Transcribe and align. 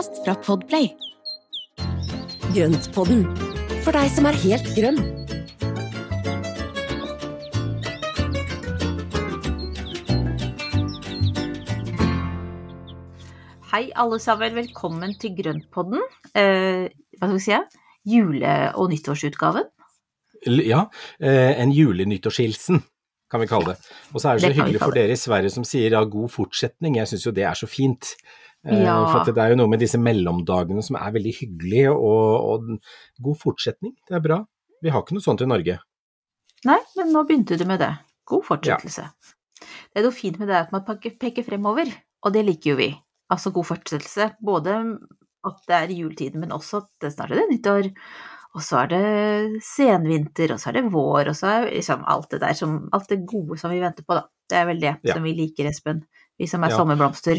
Podkast 0.00 0.24
fra 0.24 0.34
Podplay. 0.34 0.86
Grøntpodden, 2.54 3.24
for 3.84 3.92
deg 3.92 4.08
som 4.08 4.28
er 4.30 4.36
helt 4.40 4.68
grønn. 4.72 5.00
Hei, 13.70 13.90
alle 13.94 14.18
sammen. 14.18 14.56
Velkommen 14.56 15.12
til 15.20 15.36
Grøntpodden. 15.36 16.00
Eh, 16.34 16.88
hva 17.20 17.28
skal 17.28 17.36
vi 17.36 17.44
si? 17.44 17.60
Jule- 18.08 18.72
og 18.74 18.90
nyttårsutgaven. 18.90 19.68
Ja, 20.64 20.88
eh, 21.20 21.60
en 21.60 21.72
julenyttårshilsen 21.72 22.80
kan 23.30 23.40
vi 23.40 23.46
kalle 23.46 23.74
det. 23.74 23.76
Og 24.14 24.20
så 24.20 24.30
er 24.30 24.34
det 24.34 24.42
så 24.42 24.48
Det 24.48 24.56
hyggelig 24.56 24.80
for 24.80 24.96
dere 24.96 25.12
i 25.12 25.16
Sverige 25.16 25.50
som 25.50 25.64
sier 25.64 25.92
ja, 25.92 26.02
god 26.02 26.30
fortsetning. 26.30 26.96
Jeg 26.96 27.06
syns 27.06 27.26
jo 27.26 27.32
det 27.32 27.44
er 27.44 27.54
så 27.54 27.68
fint. 27.68 28.14
Eh, 28.66 28.82
Ja. 28.84 28.96
For 29.12 29.24
det 29.32 29.38
er 29.40 29.50
jo 29.54 29.56
noe 29.62 29.68
med 29.72 29.80
disse 29.80 29.98
mellomdagene 29.98 30.82
som 30.84 30.96
er 31.00 31.12
veldig 31.12 31.32
hyggelige, 31.40 31.92
og, 31.92 32.50
og 32.50 32.80
god 33.22 33.38
fortsetning, 33.40 33.94
det 34.08 34.16
er 34.18 34.24
bra. 34.24 34.40
Vi 34.82 34.90
har 34.92 35.02
ikke 35.02 35.16
noe 35.16 35.24
sånt 35.24 35.40
i 35.44 35.48
Norge. 35.48 35.78
Nei, 36.68 36.78
men 36.96 37.12
nå 37.14 37.22
begynte 37.28 37.56
du 37.56 37.64
med 37.68 37.80
det. 37.80 37.92
God 38.28 38.44
fortsettelse. 38.44 39.06
Det 39.60 40.00
er 40.00 40.04
noe 40.06 40.12
fint 40.16 40.38
med 40.40 40.48
det 40.48 40.56
at 40.56 40.72
man 40.72 40.84
peker 40.84 41.16
peker 41.20 41.44
fremover, 41.46 41.88
og 42.24 42.32
det 42.36 42.44
liker 42.46 42.72
jo 42.74 42.76
vi. 42.80 42.90
Altså 43.32 43.52
god 43.54 43.64
fortsettelse. 43.68 44.30
Både 44.44 44.76
at 45.46 45.62
det 45.68 45.76
er 45.76 45.94
juletiden, 45.96 46.40
men 46.44 46.52
også 46.52 46.82
at 46.82 46.88
det 47.00 47.12
snart 47.14 47.32
er 47.32 47.40
det 47.40 47.48
nyttår. 47.54 47.88
Og 48.58 48.64
så 48.66 48.80
er 48.82 48.88
det 48.90 49.62
senvinter, 49.64 50.52
og 50.52 50.58
så 50.60 50.68
er 50.70 50.78
det 50.80 50.88
vår, 50.92 51.28
og 51.30 51.36
så 51.38 51.46
er 51.54 51.68
liksom 51.70 52.02
alt 52.10 52.30
det 52.34 52.40
der 52.42 52.56
som 52.58 52.88
Alt 52.92 53.08
det 53.08 53.20
gode 53.30 53.56
som 53.60 53.70
vi 53.72 53.80
venter 53.80 54.04
på, 54.04 54.16
da. 54.18 54.24
Det 54.50 54.58
er 54.58 54.66
vel 54.66 54.80
det 54.82 54.96
Ja. 55.04 55.14
som 55.14 55.22
vi 55.22 55.32
liker, 55.38 55.68
Espen. 55.70 56.02
Vi 56.38 56.46
som 56.50 56.64
er 56.64 56.70
Ja. 56.70 56.76
sommerblomster. 56.76 57.38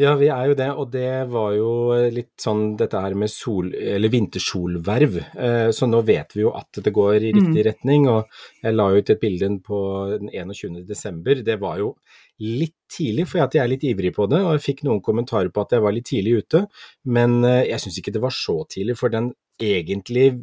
Ja, 0.00 0.14
vi 0.16 0.28
er 0.32 0.46
jo 0.48 0.54
det, 0.56 0.68
og 0.72 0.90
det 0.92 1.28
var 1.28 1.52
jo 1.52 1.70
litt 2.14 2.32
sånn 2.40 2.76
dette 2.80 3.00
her 3.02 3.12
med 3.18 3.28
sol, 3.28 3.68
eller 3.76 4.08
vintersolverv. 4.12 5.18
Eh, 5.36 5.68
Så 5.74 5.88
nå 5.88 6.00
vet 6.06 6.32
vi 6.32 6.42
jo 6.46 6.52
at 6.56 6.80
det 6.80 6.92
går 6.96 7.16
i 7.18 7.32
riktig 7.36 7.64
retning, 7.66 8.08
og 8.08 8.24
jeg 8.62 8.74
la 8.74 8.88
ut 8.88 9.10
et 9.10 9.20
bilde 9.20 9.50
på 9.60 9.80
den 10.18 10.30
21. 10.32 10.86
desember. 10.88 11.42
Det 11.44 11.58
var 11.60 11.78
jo 11.82 11.94
litt 12.40 12.74
tidlig, 12.88 13.26
for 13.28 13.38
jeg 13.42 13.60
er 13.60 13.68
litt 13.68 13.84
ivrig 13.84 14.14
på 14.16 14.26
det, 14.30 14.40
og 14.40 14.56
jeg 14.56 14.64
fikk 14.64 14.84
noen 14.84 15.02
kommentarer 15.04 15.52
på 15.52 15.60
at 15.60 15.76
jeg 15.76 15.84
var 15.84 15.92
litt 15.92 16.08
tidlig 16.08 16.38
ute. 16.42 16.66
Men 17.04 17.44
eh, 17.44 17.68
jeg 17.68 17.84
syns 17.84 17.98
ikke 18.00 18.12
det 18.16 18.24
var 18.24 18.32
så 18.32 18.64
tidlig, 18.68 18.96
for 18.96 19.12
den 19.12 19.34
egentlige 19.60 20.40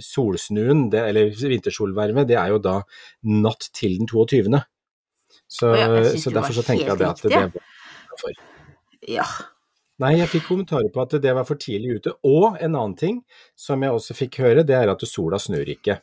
solsnuen, 0.00 0.86
det, 0.90 1.02
eller 1.10 1.34
vintersolvervet, 1.34 2.28
det 2.28 2.38
er 2.38 2.54
jo 2.54 2.62
da 2.62 2.78
natt 3.26 3.68
til 3.74 3.98
den 3.98 4.06
22. 4.06 4.62
Så, 5.48 5.74
ja, 5.76 5.90
så 6.16 6.30
derfor 6.32 6.54
så 6.56 6.62
tenker 6.64 6.94
jeg 6.94 7.02
det 7.02 7.10
at 7.10 7.22
det 7.26 7.34
var 7.34 7.50
for. 8.20 8.51
Ja. 9.08 9.26
Nei, 10.02 10.16
jeg 10.18 10.30
fikk 10.32 10.48
kommentarer 10.48 10.90
på 10.92 11.02
at 11.04 11.14
det 11.22 11.34
var 11.36 11.46
for 11.46 11.60
tidlig 11.60 11.98
ute. 12.00 12.14
Og 12.26 12.56
en 12.56 12.72
annen 12.74 12.96
ting 12.98 13.20
som 13.58 13.82
jeg 13.84 13.94
også 13.94 14.16
fikk 14.18 14.40
høre, 14.42 14.64
det 14.66 14.76
er 14.78 14.90
at 14.90 15.04
sola 15.06 15.38
snur 15.42 15.68
ikke. 15.68 16.00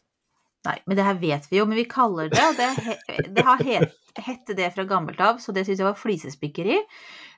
Nei, 0.68 0.76
men 0.86 1.00
det 1.00 1.06
her 1.08 1.18
vet 1.20 1.48
vi 1.50 1.60
jo, 1.60 1.66
men 1.68 1.80
vi 1.80 1.88
kaller 1.88 2.28
det, 2.32 2.44
og 2.44 2.58
det, 2.60 3.26
det 3.32 3.44
har 3.48 3.62
het, 3.64 3.94
hette 4.20 4.56
det 4.58 4.74
fra 4.76 4.84
gammelt 4.88 5.20
av, 5.24 5.40
så 5.40 5.56
det 5.56 5.64
syns 5.66 5.80
jeg 5.80 5.88
var 5.88 6.00
flisespikkeri. 6.00 6.82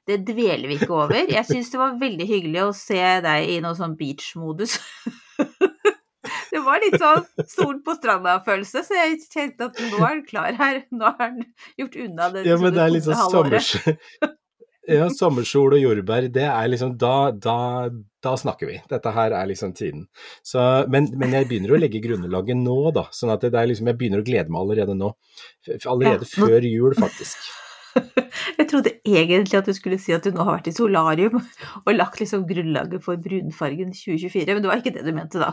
Det 0.09 0.23
dveler 0.25 0.65
vi 0.71 0.79
ikke 0.79 0.95
over. 1.03 1.29
Jeg 1.29 1.45
syns 1.45 1.69
det 1.69 1.81
var 1.81 1.99
veldig 2.01 2.25
hyggelig 2.25 2.63
å 2.65 2.71
se 2.75 3.01
deg 3.21 3.51
i 3.53 3.59
noe 3.61 3.77
sånn 3.77 3.93
beach-modus. 3.99 4.79
Det 6.51 6.59
var 6.65 6.81
litt 6.83 6.97
sånn 6.99 7.23
sol 7.47 7.77
på 7.85 7.93
stranda-følelse, 7.95 8.81
så 8.83 8.97
jeg 8.97 9.21
kjente 9.31 9.69
at 9.69 9.77
nå 9.79 10.01
er 10.01 10.03
han 10.03 10.23
klar 10.27 10.57
her. 10.57 10.81
Nå 10.91 11.07
har 11.07 11.21
han 11.21 11.37
gjort 11.79 11.95
unna 12.03 12.27
det, 12.33 12.43
Ja, 12.49 12.57
men 12.59 12.75
det 12.75 12.83
er 12.83 12.91
litt 12.91 13.07
sånn 13.07 13.21
sommers... 13.31 13.71
Ja, 14.89 15.05
sommersol 15.13 15.75
og 15.77 15.81
jordbær, 15.81 16.25
det 16.33 16.47
er 16.49 16.69
liksom 16.71 16.95
da, 16.97 17.29
da, 17.37 17.55
da 18.25 18.31
snakker 18.39 18.65
vi. 18.71 18.79
Dette 18.89 19.11
her 19.13 19.35
er 19.37 19.49
liksom 19.51 19.75
tiden. 19.77 20.07
Så, 20.41 20.59
men, 20.89 21.11
men 21.21 21.35
jeg 21.37 21.45
begynner 21.51 21.75
å 21.75 21.79
legge 21.81 22.01
grunnlaget 22.01 22.57
nå, 22.57 22.77
da. 22.95 23.03
Sånn 23.13 23.29
at 23.33 23.45
det 23.45 23.53
er 23.53 23.69
liksom, 23.69 23.91
jeg 23.91 23.99
begynner 23.99 24.23
å 24.23 24.25
glede 24.25 24.49
meg 24.49 24.63
allerede 24.63 24.95
nå. 24.97 25.11
Allerede 25.85 26.25
Ja, 26.25 26.31
før 26.33 26.65
jul, 26.65 26.95
faktisk. 26.97 27.37
Jeg 28.57 28.69
trodde 28.71 28.93
egentlig 29.03 29.57
at 29.59 29.67
du 29.67 29.73
skulle 29.75 29.97
si 29.99 30.13
at 30.15 30.23
du 30.23 30.31
nå 30.31 30.45
har 30.47 30.55
vært 30.61 30.69
i 30.71 30.73
solarium 30.75 31.41
og 31.81 31.89
lagt 31.91 32.21
liksom 32.21 32.45
grunnlaget 32.47 33.03
for 33.03 33.19
brunfargen 33.19 33.91
2024, 33.91 34.45
men 34.55 34.63
det 34.63 34.69
var 34.71 34.79
ikke 34.79 34.93
det 34.95 35.03
du 35.03 35.11
mente 35.15 35.41
da. 35.41 35.49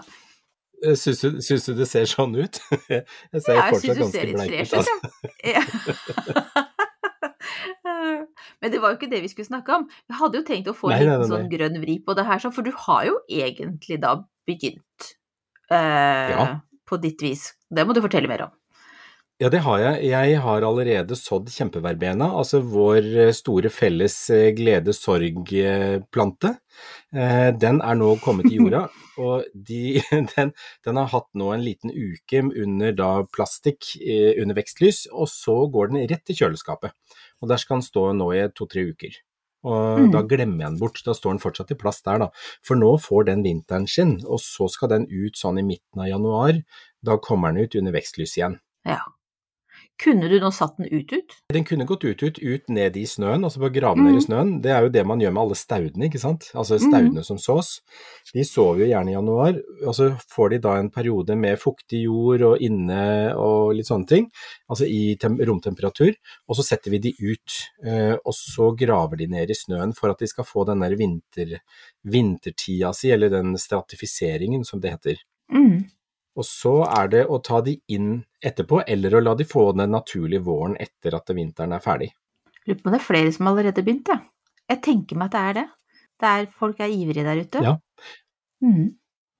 Eh, 0.86 0.94
Syns 0.94 1.24
du, 1.24 1.40
syns 1.42 1.66
du 1.66 1.72
det 1.80 1.88
ser 1.90 2.06
sånn 2.06 2.36
ut? 2.38 2.60
Jeg 2.94 3.42
ser 3.42 3.58
Ja, 3.58 3.66
jeg 3.66 3.74
fortsatt 3.74 3.82
syns 3.82 3.98
du 3.98 4.14
ser 4.14 4.30
litt 4.30 4.38
bleik 4.38 4.54
fresh 4.54 4.70
ut. 4.70 4.78
ut, 4.78 4.86
Altså. 4.86 4.94
ja. 5.50 6.64
Men 7.84 8.72
det 8.72 8.80
var 8.82 8.92
jo 8.92 8.98
ikke 8.98 9.10
det 9.12 9.20
vi 9.24 9.30
skulle 9.32 9.48
snakke 9.48 9.76
om. 9.76 9.86
Vi 10.10 10.16
hadde 10.18 10.40
jo 10.40 10.46
tenkt 10.48 10.70
å 10.70 10.76
få 10.76 10.90
en 10.90 10.96
Nei, 10.98 11.04
liten 11.06 11.30
sånn 11.30 11.50
grønn 11.52 11.80
vri 11.82 11.98
på 12.04 12.16
det 12.18 12.24
her, 12.28 12.42
for 12.50 12.66
du 12.66 12.72
har 12.86 13.04
jo 13.08 13.18
egentlig 13.30 14.00
da 14.02 14.16
begynt 14.48 15.10
eh, 15.70 16.32
Ja. 16.34 16.46
på 16.88 16.98
ditt 17.02 17.22
vis. 17.22 17.52
Det 17.70 17.84
må 17.86 17.94
du 17.94 18.00
fortelle 18.04 18.30
mer 18.30 18.48
om. 18.48 18.54
Ja, 19.38 19.46
det 19.54 19.60
har 19.62 19.78
jeg. 19.78 20.08
Jeg 20.10 20.38
har 20.42 20.64
allerede 20.66 21.14
sådd 21.14 21.46
kjempeverbena, 21.54 22.26
altså 22.40 22.58
vår 22.58 23.04
eh, 23.22 23.28
store 23.36 23.70
felles 23.70 24.16
eh, 24.34 24.48
glede-sorg-plante. 24.56 26.50
Eh, 27.14 27.50
Den 27.54 27.78
er 27.80 27.94
nå 28.00 28.08
kommet 28.24 28.48
i 28.50 28.56
jorda, 28.58 28.80
og 29.22 29.44
de, 29.54 30.00
den, 30.34 30.50
den 30.84 30.98
har 30.98 31.06
hatt 31.12 31.28
nå 31.38 31.52
en 31.54 31.62
liten 31.62 31.92
uke 31.94 32.42
under 32.64 32.90
da 32.98 33.10
plastikk 33.30 33.92
under 34.02 34.58
vekstlys, 34.58 35.04
og 35.12 35.30
så 35.30 35.54
går 35.70 35.92
den 35.92 36.02
rett 36.10 36.24
til 36.26 36.38
kjøleskapet. 36.42 36.90
Og 37.38 37.48
der 37.52 37.62
skal 37.62 37.78
den 37.78 37.86
stå 37.86 38.08
nå 38.18 38.32
i 38.34 38.42
to-tre 38.58 38.88
uker. 38.90 39.14
Og 39.68 39.98
Mm. 39.98 40.10
da 40.14 40.20
glemmer 40.22 40.64
jeg 40.64 40.70
den 40.72 40.78
bort, 40.78 40.98
da 41.06 41.12
står 41.14 41.32
den 41.34 41.40
fortsatt 41.42 41.70
i 41.74 41.76
plass 41.78 42.02
der, 42.06 42.18
da. 42.22 42.28
For 42.66 42.78
nå 42.78 42.92
får 43.02 43.24
den 43.30 43.42
vinteren 43.46 43.86
sin, 43.90 44.16
og 44.26 44.38
så 44.42 44.68
skal 44.70 44.88
den 44.92 45.06
ut 45.10 45.34
sånn 45.38 45.58
i 45.58 45.64
midten 45.66 46.02
av 46.02 46.06
januar. 46.10 46.58
Da 47.04 47.16
kommer 47.22 47.50
den 47.54 47.66
ut 47.66 47.74
under 47.78 47.94
vekstlys 47.94 48.36
igjen. 48.38 48.58
Ja. 48.86 49.00
Kunne 49.98 50.28
du 50.30 50.36
nå 50.38 50.48
satt 50.54 50.76
den 50.78 50.86
ut 50.94 51.12
ut? 51.12 51.32
Den 51.50 51.64
kunne 51.66 51.84
gått 51.84 52.04
ut, 52.04 52.22
ut, 52.22 52.68
ned 52.70 52.96
i 52.96 53.02
snøen, 53.02 53.42
altså 53.42 53.58
bare 53.58 53.74
grave 53.74 53.98
ned 53.98 54.12
i 54.14 54.20
Mhm. 54.20 54.26
snøen. 54.28 54.52
Det 54.62 54.70
er 54.70 54.82
jo 54.82 54.88
det 54.94 55.02
man 55.06 55.18
gjør 55.18 55.32
med 55.34 55.42
alle 55.42 55.56
staudene, 55.58 56.06
ikke 56.06 56.20
sant. 56.22 56.50
Altså 56.54 56.78
staudene 56.78 57.24
som 57.24 57.36
sås. 57.36 57.80
De 58.32 58.44
sover 58.44 58.84
jo 58.84 58.92
gjerne 58.92 59.10
i 59.10 59.16
januar, 59.16 59.58
og 59.86 59.94
så 59.94 60.06
får 60.30 60.50
de 60.50 60.58
da 60.58 60.76
en 60.78 60.90
periode 60.90 61.36
med 61.36 61.58
fuktig 61.58 62.04
jord 62.04 62.42
og 62.42 62.58
inne 62.62 63.34
og 63.34 63.74
litt 63.74 63.86
sånne 63.90 64.06
ting. 64.06 64.30
Altså 64.70 64.86
i 64.86 65.16
romtemperatur. 65.18 66.14
Og 66.48 66.56
så 66.56 66.62
setter 66.62 66.90
vi 66.92 66.98
de 66.98 67.12
ut, 67.18 67.50
eh, 67.84 68.14
og 68.24 68.32
så 68.34 68.70
graver 68.78 69.16
de 69.16 69.26
ned 69.26 69.50
i 69.50 69.54
snøen 69.54 69.92
for 69.96 70.10
at 70.10 70.18
de 70.18 70.26
skal 70.28 70.44
få 70.44 70.64
den 70.64 70.78
der 70.78 70.94
vinter, 70.94 71.58
vintertida 72.04 72.94
si, 72.94 73.10
eller 73.10 73.30
den 73.30 73.56
stratifiseringen 73.58 74.64
som 74.64 74.80
det 74.80 74.90
heter. 74.94 75.16
Mm. 75.52 75.90
Og 76.38 76.46
så 76.46 76.74
er 76.86 77.10
det 77.10 77.24
å 77.26 77.40
ta 77.42 77.60
de 77.66 77.74
inn 77.90 78.12
etterpå, 78.44 78.84
eller 78.86 79.16
å 79.18 79.22
la 79.24 79.34
de 79.34 79.46
få 79.48 79.72
den 79.74 79.90
naturlige 79.90 80.44
våren 80.46 80.76
etter 80.78 81.16
at 81.18 81.34
vinteren 81.34 81.74
er 81.74 81.82
ferdig. 81.82 82.12
Lurer 82.68 82.78
på 82.78 82.88
om 82.88 82.94
det 82.94 83.00
er 83.00 83.08
flere 83.08 83.34
som 83.34 83.50
allerede 83.50 83.84
begynt, 83.84 84.12
Ja. 84.14 84.20
Jeg 84.68 84.82
tenker 84.84 85.16
meg 85.16 85.30
at 85.30 85.32
det 85.32 85.40
er 85.40 85.54
det. 85.56 85.68
Det 86.20 86.28
er, 86.28 86.46
folk 86.60 86.80
er 86.84 86.90
ivrige 86.92 87.22
der 87.24 87.38
ute. 87.40 87.60
Ja. 87.64 87.70
Mm. 88.60 88.90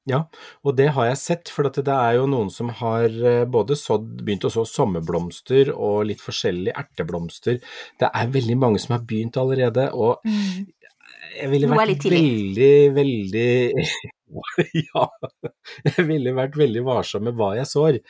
Ja, 0.09 0.23
og 0.65 0.77
det 0.79 0.87
har 0.97 1.05
jeg 1.11 1.19
sett, 1.21 1.50
for 1.53 1.69
at 1.69 1.77
det 1.85 1.93
er 1.93 2.15
jo 2.17 2.25
noen 2.33 2.49
som 2.49 2.71
har 2.79 3.05
eh, 3.12 3.43
både 3.45 3.77
sådd, 3.77 4.23
begynt 4.25 4.47
å 4.49 4.53
så 4.55 4.65
sommerblomster 4.65 5.69
og 5.75 6.06
litt 6.09 6.23
forskjellige 6.25 6.73
erteblomster. 6.81 7.61
Det 8.00 8.09
er 8.09 8.33
veldig 8.33 8.56
mange 8.56 8.81
som 8.81 8.97
har 8.97 9.05
begynt 9.05 9.37
allerede, 9.37 9.91
og 9.93 10.25
Mm. 10.25 10.65
jeg 11.37 11.50
ville 11.53 11.69
vært 11.69 12.09
veldig, 12.09 12.95
veldig 12.97 13.50
Ja, 14.89 15.07
jeg 15.85 16.09
ville 16.09 16.35
vært 16.37 16.59
veldig 16.59 16.83
varsom 16.87 17.29
med 17.29 17.39
hva 17.39 17.55
jeg 17.59 17.71
sår. 17.71 18.03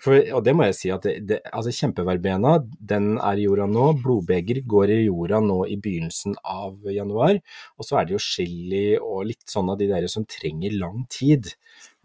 For, 0.00 0.16
og 0.32 0.40
det 0.46 0.54
må 0.56 0.64
jeg 0.64 0.76
si 0.78 0.90
at 0.94 1.04
det, 1.04 1.18
det, 1.28 1.38
altså 1.52 1.74
kjempeverbena, 1.76 2.54
den 2.92 3.18
er 3.20 3.36
i 3.36 3.44
jorda 3.44 3.66
nå. 3.68 3.90
Blodbeger 4.00 4.62
går 4.64 4.94
i 4.94 5.00
jorda 5.02 5.42
nå 5.44 5.58
i 5.68 5.76
begynnelsen 5.82 6.38
av 6.40 6.88
januar. 6.88 7.36
Og 7.76 7.86
så 7.86 8.00
er 8.00 8.08
det 8.08 8.16
jo 8.16 8.22
chili 8.24 8.84
og 8.96 9.26
litt 9.28 9.44
sånn 9.52 9.68
av 9.72 9.80
de 9.80 9.90
der 9.90 10.08
som 10.08 10.24
trenger 10.24 10.78
lang 10.80 11.04
tid. 11.12 11.52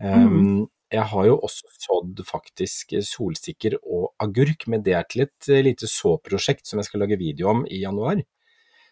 Um, 0.04 0.66
jeg 0.92 1.08
har 1.12 1.28
jo 1.28 1.38
også 1.44 1.72
sådd 1.82 2.20
faktisk 2.28 2.98
solsikker 3.08 3.80
og 3.82 4.12
agurk, 4.22 4.68
men 4.72 4.84
det 4.86 4.96
er 4.98 5.08
til 5.10 5.26
et 5.26 5.50
eh, 5.50 5.64
lite 5.66 5.90
såprosjekt 5.90 6.68
som 6.68 6.80
jeg 6.80 6.90
skal 6.90 7.04
lage 7.04 7.20
video 7.20 7.50
om 7.54 7.64
i 7.66 7.82
januar. 7.82 8.22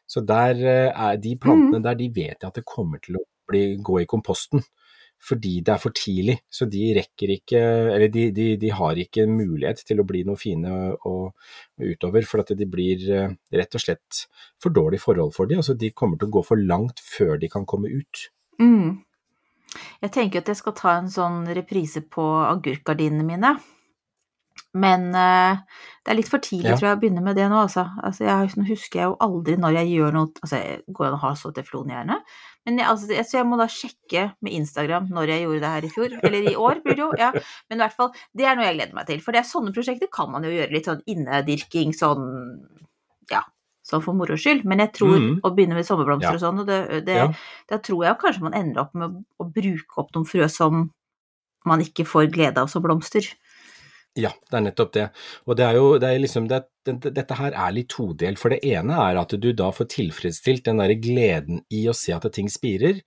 Så 0.10 0.24
der 0.26 0.58
eh, 0.58 0.90
er 0.90 1.20
de 1.22 1.36
plantene 1.40 1.84
der, 1.84 2.00
de 2.00 2.10
vet 2.16 2.40
jeg 2.40 2.50
at 2.50 2.58
det 2.60 2.66
kommer 2.68 3.04
til 3.04 3.20
å 3.20 3.28
bli, 3.50 3.64
gå 3.84 4.02
i 4.02 4.10
komposten. 4.10 4.64
Fordi 5.24 5.62
det 5.64 5.72
er 5.72 5.80
for 5.80 5.96
tidlig, 5.96 6.36
så 6.52 6.66
de 6.68 6.82
rekker 6.98 7.32
ikke 7.38 7.60
Eller 7.94 8.10
de, 8.12 8.26
de, 8.36 8.48
de 8.60 8.72
har 8.76 8.98
ikke 9.00 9.24
mulighet 9.30 9.80
til 9.88 10.02
å 10.02 10.06
bli 10.08 10.26
noe 10.28 10.36
fine 10.36 10.68
og, 10.68 11.06
og 11.08 11.86
utover, 11.94 12.28
for 12.28 12.44
at 12.44 12.52
de 12.60 12.68
blir 12.68 13.06
eh, 13.08 13.32
rett 13.56 13.78
og 13.80 13.84
slett 13.86 14.26
for 14.60 14.76
dårlig 14.76 15.00
forhold 15.00 15.32
for 15.36 15.48
dem. 15.48 15.62
Altså 15.64 15.78
de 15.80 15.94
kommer 15.96 16.20
til 16.20 16.28
å 16.28 16.36
gå 16.40 16.44
for 16.50 16.60
langt 16.60 17.00
før 17.00 17.38
de 17.40 17.48
kan 17.52 17.64
komme 17.70 17.94
ut. 17.94 18.26
Mm. 18.60 19.00
Jeg 20.04 20.12
tenker 20.14 20.44
at 20.44 20.52
jeg 20.52 20.60
skal 20.60 20.76
ta 20.78 20.98
en 21.00 21.10
sånn 21.12 21.46
reprise 21.56 22.04
på 22.04 22.26
agurkgardinene 22.50 23.26
mine. 23.26 23.56
Men 24.74 25.08
uh, 25.14 25.62
det 26.04 26.12
er 26.12 26.18
litt 26.18 26.30
for 26.30 26.42
tidlig, 26.42 26.72
Ja. 26.72 26.78
tror 26.78 26.88
jeg, 26.90 26.98
å 26.98 27.02
begynne 27.02 27.24
med 27.26 27.38
det 27.38 27.46
nå, 27.50 27.62
altså. 27.62 27.86
altså 28.02 28.26
jeg, 28.26 28.54
nå 28.58 28.66
husker 28.68 29.00
jeg 29.00 29.12
jo 29.12 29.18
aldri 29.22 29.56
når 29.62 29.78
jeg 29.80 29.92
gjør 29.94 30.16
noe 30.18 30.32
Altså, 30.42 30.60
jeg 30.60 30.82
går 30.98 31.08
an 31.08 31.18
å 31.18 31.22
ha 31.24 31.32
så 31.38 31.52
teflonhjerne, 31.54 32.18
men 32.64 32.80
jeg, 32.80 32.88
altså, 32.88 33.10
jeg, 33.12 33.28
så 33.28 33.38
jeg 33.42 33.48
må 33.50 33.58
da 33.60 33.66
sjekke 33.72 34.22
med 34.46 34.54
Instagram 34.56 35.10
når 35.12 35.34
jeg 35.34 35.44
gjorde 35.44 35.64
det 35.66 35.72
her 35.74 35.88
i 35.88 35.90
fjor. 35.92 36.14
Eller 36.24 36.46
i 36.48 36.56
år, 36.56 36.80
blir 36.86 36.96
det 36.96 37.04
jo. 37.04 37.10
Ja. 37.20 37.32
Men 37.68 37.80
i 37.80 37.84
hvert 37.84 37.98
fall, 37.98 38.14
det 38.40 38.48
er 38.48 38.56
noe 38.56 38.68
jeg 38.70 38.78
gleder 38.78 38.96
meg 38.96 39.10
til. 39.10 39.24
For 39.26 39.36
det 39.36 39.42
er 39.42 39.50
sånne 39.50 39.74
prosjekter 39.76 40.12
kan 40.14 40.32
man 40.32 40.48
jo 40.48 40.54
gjøre 40.54 40.72
litt 40.72 40.88
sånn 40.88 41.04
innedyrking, 41.12 41.92
sånn 41.98 42.24
Ja, 43.32 43.44
sånn 43.88 44.04
for 44.06 44.16
moro 44.16 44.38
skyld. 44.40 44.64
Men 44.70 44.84
jeg 44.86 44.94
tror 44.96 45.16
mm. 45.20 45.36
å 45.44 45.52
begynne 45.56 45.76
med 45.76 45.88
sommerblomster 45.88 46.32
Ja. 46.32 46.40
og 46.40 46.44
sånn, 46.46 46.64
og 46.64 46.72
det, 46.72 46.80
det, 47.10 47.20
Ja. 47.20 47.28
da 47.72 47.82
tror 47.84 48.06
jeg 48.08 48.20
kanskje 48.24 48.48
man 48.48 48.56
ender 48.60 48.86
opp 48.86 48.96
med 48.96 49.10
å, 49.10 49.24
å 49.44 49.50
bruke 49.60 50.00
opp 50.00 50.16
noen 50.16 50.30
frø 50.30 50.48
som 50.52 50.86
man 51.68 51.84
ikke 51.84 52.08
får 52.08 52.32
glede 52.32 52.64
av 52.64 52.72
som 52.72 52.84
blomster. 52.84 53.28
Ja, 54.14 54.30
det 54.52 54.58
er 54.60 54.62
nettopp 54.68 54.92
det. 54.94 55.04
Og 55.50 55.58
det 55.58 55.66
er 55.66 55.78
jo 55.80 55.86
det 55.98 56.10
er 56.14 56.20
liksom 56.22 56.46
det, 56.50 56.60
det, 56.86 57.14
Dette 57.16 57.34
her 57.40 57.56
er 57.58 57.72
litt 57.74 57.90
todelt. 57.90 58.38
For 58.38 58.54
det 58.54 58.60
ene 58.70 58.94
er 59.10 59.18
at 59.18 59.32
du 59.42 59.48
da 59.58 59.72
får 59.74 59.88
tilfredsstilt 59.90 60.68
den 60.68 60.82
derre 60.84 60.98
gleden 61.02 61.64
i 61.74 61.88
å 61.90 61.96
se 61.98 62.14
at 62.14 62.28
ting 62.36 62.52
spirer. 62.52 63.00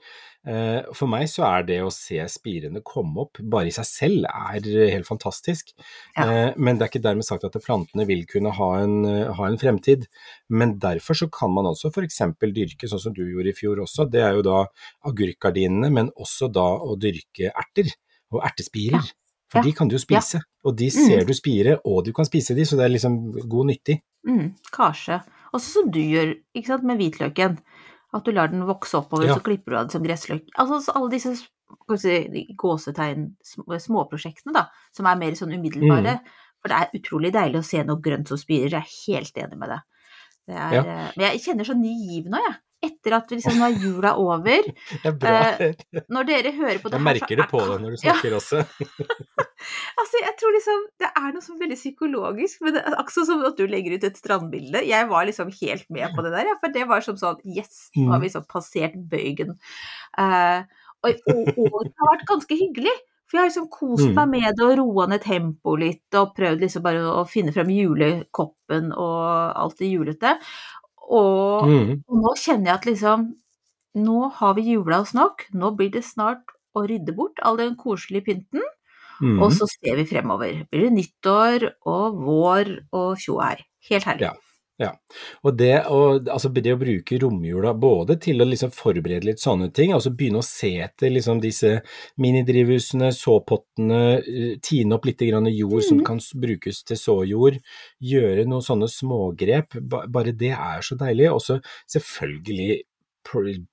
Eh, 0.47 0.81
For 0.99 1.11
meg 1.11 1.29
så 1.31 1.45
er 1.47 1.67
det 1.69 1.77
å 1.83 1.93
se 1.95 2.19
spirene 2.31 2.83
komme 2.87 3.23
opp 3.23 3.39
bare 3.39 3.71
i 3.71 3.75
seg 3.77 3.87
selv 3.87 4.27
er 4.31 4.67
helt 4.67 5.07
fantastisk. 5.07 5.71
Ja. 6.17 6.25
Eh, 6.25 6.49
Men 6.59 6.81
det 6.81 6.89
er 6.89 6.91
ikke 6.91 7.05
dermed 7.05 7.29
sagt 7.29 7.47
at 7.47 7.59
plantene 7.63 8.07
vil 8.09 8.25
kunne 8.31 8.51
ha 8.59 8.71
en, 8.83 8.97
ha 9.39 9.47
en 9.47 9.59
fremtid. 9.63 10.09
Men 10.51 10.75
derfor 10.83 11.19
så 11.23 11.29
kan 11.31 11.55
man 11.55 11.71
også 11.71 11.93
f.eks. 11.95 12.19
dyrke 12.43 12.91
sånn 12.91 13.05
som 13.05 13.15
du 13.15 13.23
gjorde 13.29 13.55
i 13.55 13.59
fjor 13.61 13.85
også. 13.87 14.09
Det 14.11 14.25
er 14.27 14.35
jo 14.41 14.43
da 14.47 14.65
agurkgardinene, 15.07 15.93
men 16.01 16.11
også 16.19 16.51
da 16.51 16.67
å 16.83 16.99
dyrke 16.99 17.55
erter 17.55 17.95
og 18.35 18.43
ertespirer. 18.43 19.07
For 19.49 19.59
Ja. 19.59 19.63
de 19.63 19.73
kan 19.73 19.89
du 19.89 19.97
jo 19.97 19.99
Ja. 20.11 20.21
spise, 20.21 20.41
og 20.65 20.77
de 20.77 20.87
Mm. 20.87 21.07
ser 21.07 21.25
du 21.25 21.33
spire, 21.35 21.79
og 21.85 22.05
du 22.05 22.13
kan 22.13 22.25
spise 22.25 22.55
de, 22.55 22.63
så 22.65 22.77
det 22.77 22.85
er 22.85 22.89
liksom 22.99 23.33
god 23.49 23.67
nyttig. 23.67 24.01
Mm, 24.27 24.55
kanskje. 24.73 25.23
Og 25.55 25.61
så 25.61 25.73
som 25.83 25.91
du 25.91 26.01
gjør 26.01 26.35
ikke 26.55 26.67
sant, 26.67 26.83
med 26.85 26.99
hvitløken. 26.99 27.59
At 28.15 28.25
du 28.25 28.31
lar 28.33 28.49
den 28.49 28.63
vokse 28.63 28.95
oppover, 28.95 29.27
Ja. 29.27 29.35
så 29.35 29.43
klipper 29.43 29.71
du 29.71 29.77
av 29.77 29.85
det 29.87 29.93
som 29.93 30.03
gressløk. 30.03 30.49
Altså 30.59 30.81
så 30.83 30.93
alle 30.97 31.11
disse 31.11 31.37
si, 31.37 32.55
gåsetegn, 32.57 33.35
småprosjektene, 33.45 34.53
da, 34.55 34.67
som 34.93 35.07
er 35.07 35.17
mer 35.17 35.33
sånn 35.33 35.53
umiddelbare. 35.55 36.21
Mm. 36.21 36.33
For 36.63 36.69
det 36.73 36.77
er 36.77 36.99
utrolig 36.99 37.33
deilig 37.33 37.61
å 37.61 37.65
se 37.65 37.83
noe 37.87 38.01
grønt 38.03 38.29
som 38.29 38.39
spirer. 38.39 38.71
Jeg 38.71 38.83
er 38.83 39.07
helt 39.07 39.35
enig 39.45 39.59
med 39.59 39.69
deg. 39.69 39.81
Det 40.49 40.57
er, 40.57 40.73
Ja. 40.75 40.81
eh, 40.83 41.13
Men 41.17 41.31
jeg 41.33 41.41
kjenner 41.43 41.65
så 41.67 41.77
ny 41.77 41.95
giv 42.09 42.25
nå, 42.31 42.39
jeg. 42.39 42.57
Etter 42.85 43.15
at 43.17 43.31
vi 43.33 43.39
liksom, 43.39 43.57
nå 43.57 43.65
er 43.71 43.77
jula 43.81 44.11
over. 44.21 44.67
Det 45.03 45.09
er 45.09 45.15
bra. 45.17 45.39
Eh, 45.65 46.03
Når 46.13 46.27
dere 46.29 46.53
hører 46.59 46.79
på 46.83 46.91
det 46.93 46.99
Jeg 46.99 47.07
merker 47.07 47.37
det 47.41 47.45
er- 47.47 47.51
på 47.51 47.61
deg 47.65 47.81
når 47.83 47.95
du 47.97 47.97
Ja. 48.05 48.13
snakker 48.13 48.37
også. 48.37 48.65
Altså, 49.97 50.21
jeg 50.21 50.35
tror 50.39 50.53
liksom 50.55 50.83
det 51.01 51.09
er 51.17 51.31
noe 51.33 51.43
sånn 51.43 51.59
veldig 51.59 51.77
psykologisk 51.81 52.61
men 52.63 52.75
det 52.77 52.83
er 52.87 52.95
Akkurat 53.01 53.27
som 53.27 53.41
at 53.49 53.57
du 53.59 53.65
legger 53.67 53.97
ut 53.97 54.05
et 54.07 54.19
strandbilde. 54.21 54.83
Jeg 54.87 55.09
var 55.11 55.25
liksom 55.27 55.49
helt 55.63 55.89
med 55.91 56.13
på 56.15 56.23
det 56.23 56.33
der, 56.37 56.51
ja, 56.53 56.57
for 56.61 56.75
det 56.75 56.85
var 56.87 57.03
som 57.03 57.17
sånn 57.19 57.41
Yes, 57.49 57.89
nå 57.97 58.11
har 58.13 58.21
vi 58.23 58.29
liksom 58.29 58.45
passert 58.53 58.95
bøygen. 59.11 59.57
Eh, 60.21 60.61
og, 61.03 61.19
og, 61.33 61.51
og 61.57 61.81
det 61.89 61.95
har 61.99 62.13
vært 62.13 62.29
ganske 62.29 62.59
hyggelig. 62.61 62.95
For 63.27 63.41
jeg 63.41 63.43
har 63.43 63.49
liksom 63.51 63.69
kost 63.75 64.07
Mm. 64.07 64.15
meg 64.21 64.29
med 64.37 64.61
det 64.61 64.67
og 64.69 64.77
roa 64.79 65.07
ned 65.11 65.25
tempoet 65.25 65.81
litt, 65.83 66.15
og 66.21 66.37
prøvd 66.37 66.61
liksom 66.63 66.85
bare 66.85 67.01
å 67.11 67.25
finne 67.27 67.51
frem 67.57 67.73
julekoppen 67.75 68.93
og 68.95 69.57
alt 69.65 69.81
det 69.83 69.89
julete. 69.91 70.37
Og, 71.09 71.67
Mm. 71.69 72.03
og 72.09 72.23
nå 72.23 72.35
kjenner 72.37 72.73
jeg 72.73 72.75
at 72.75 72.87
liksom 72.87 73.35
Nå 73.97 74.31
har 74.31 74.53
vi 74.55 74.63
jula 74.75 75.01
oss 75.01 75.15
nok. 75.17 75.47
Nå 75.57 75.71
blir 75.77 75.89
det 75.91 76.03
snart 76.05 76.45
å 76.77 76.83
rydde 76.85 77.15
bort 77.17 77.39
all 77.43 77.57
den 77.57 77.77
koselige 77.81 78.27
pynten. 78.27 78.61
Mm. 79.23 79.39
Og 79.41 79.53
så 79.57 79.65
ser 79.65 79.97
vi 79.97 80.05
fremover. 80.05 80.67
Blir 80.69 80.91
det 80.91 80.93
nyttår 80.93 81.65
og 81.89 82.19
vår 82.21 82.73
og 82.93 83.17
tjo 83.17 83.39
og. 83.41 83.63
Helt 83.89 84.05
herlig. 84.05 84.29
Ja. 84.29 84.35
Ja, 84.77 84.91
og 85.41 85.55
det 85.57 85.71
å, 85.89 86.19
altså 86.21 86.51
det 86.53 86.75
å 86.75 86.79
bruke 86.81 87.17
romjula 87.23 87.71
både 87.81 88.19
til 88.21 88.43
å 88.45 88.47
liksom 88.49 88.75
forberede 88.77 89.25
litt 89.25 89.41
sånne 89.41 89.71
ting, 89.73 89.95
altså 89.97 90.11
begynne 90.13 90.43
å 90.43 90.45
se 90.45 90.75
etter 90.85 91.15
liksom 91.15 91.41
disse 91.41 91.79
minidrivhusene, 92.21 93.09
såpottene, 93.17 94.01
eh, 94.21 94.59
tine 94.61 94.99
opp 94.99 95.09
litt 95.09 95.25
jord 95.25 95.83
som 95.87 96.03
kan 96.05 96.21
brukes 96.37 96.83
til 96.85 97.01
såjord, 97.01 97.57
gjøre 98.05 98.45
noen 98.45 98.61
sånne 98.69 98.91
smågrep, 98.93 99.81
ba- 99.81 100.05
bare 100.07 100.37
det 100.37 100.53
er 100.53 100.85
så 100.85 100.95
deilig. 101.01 101.31
Og 101.33 101.41
så 101.41 101.57
selvfølgelig 101.89 102.83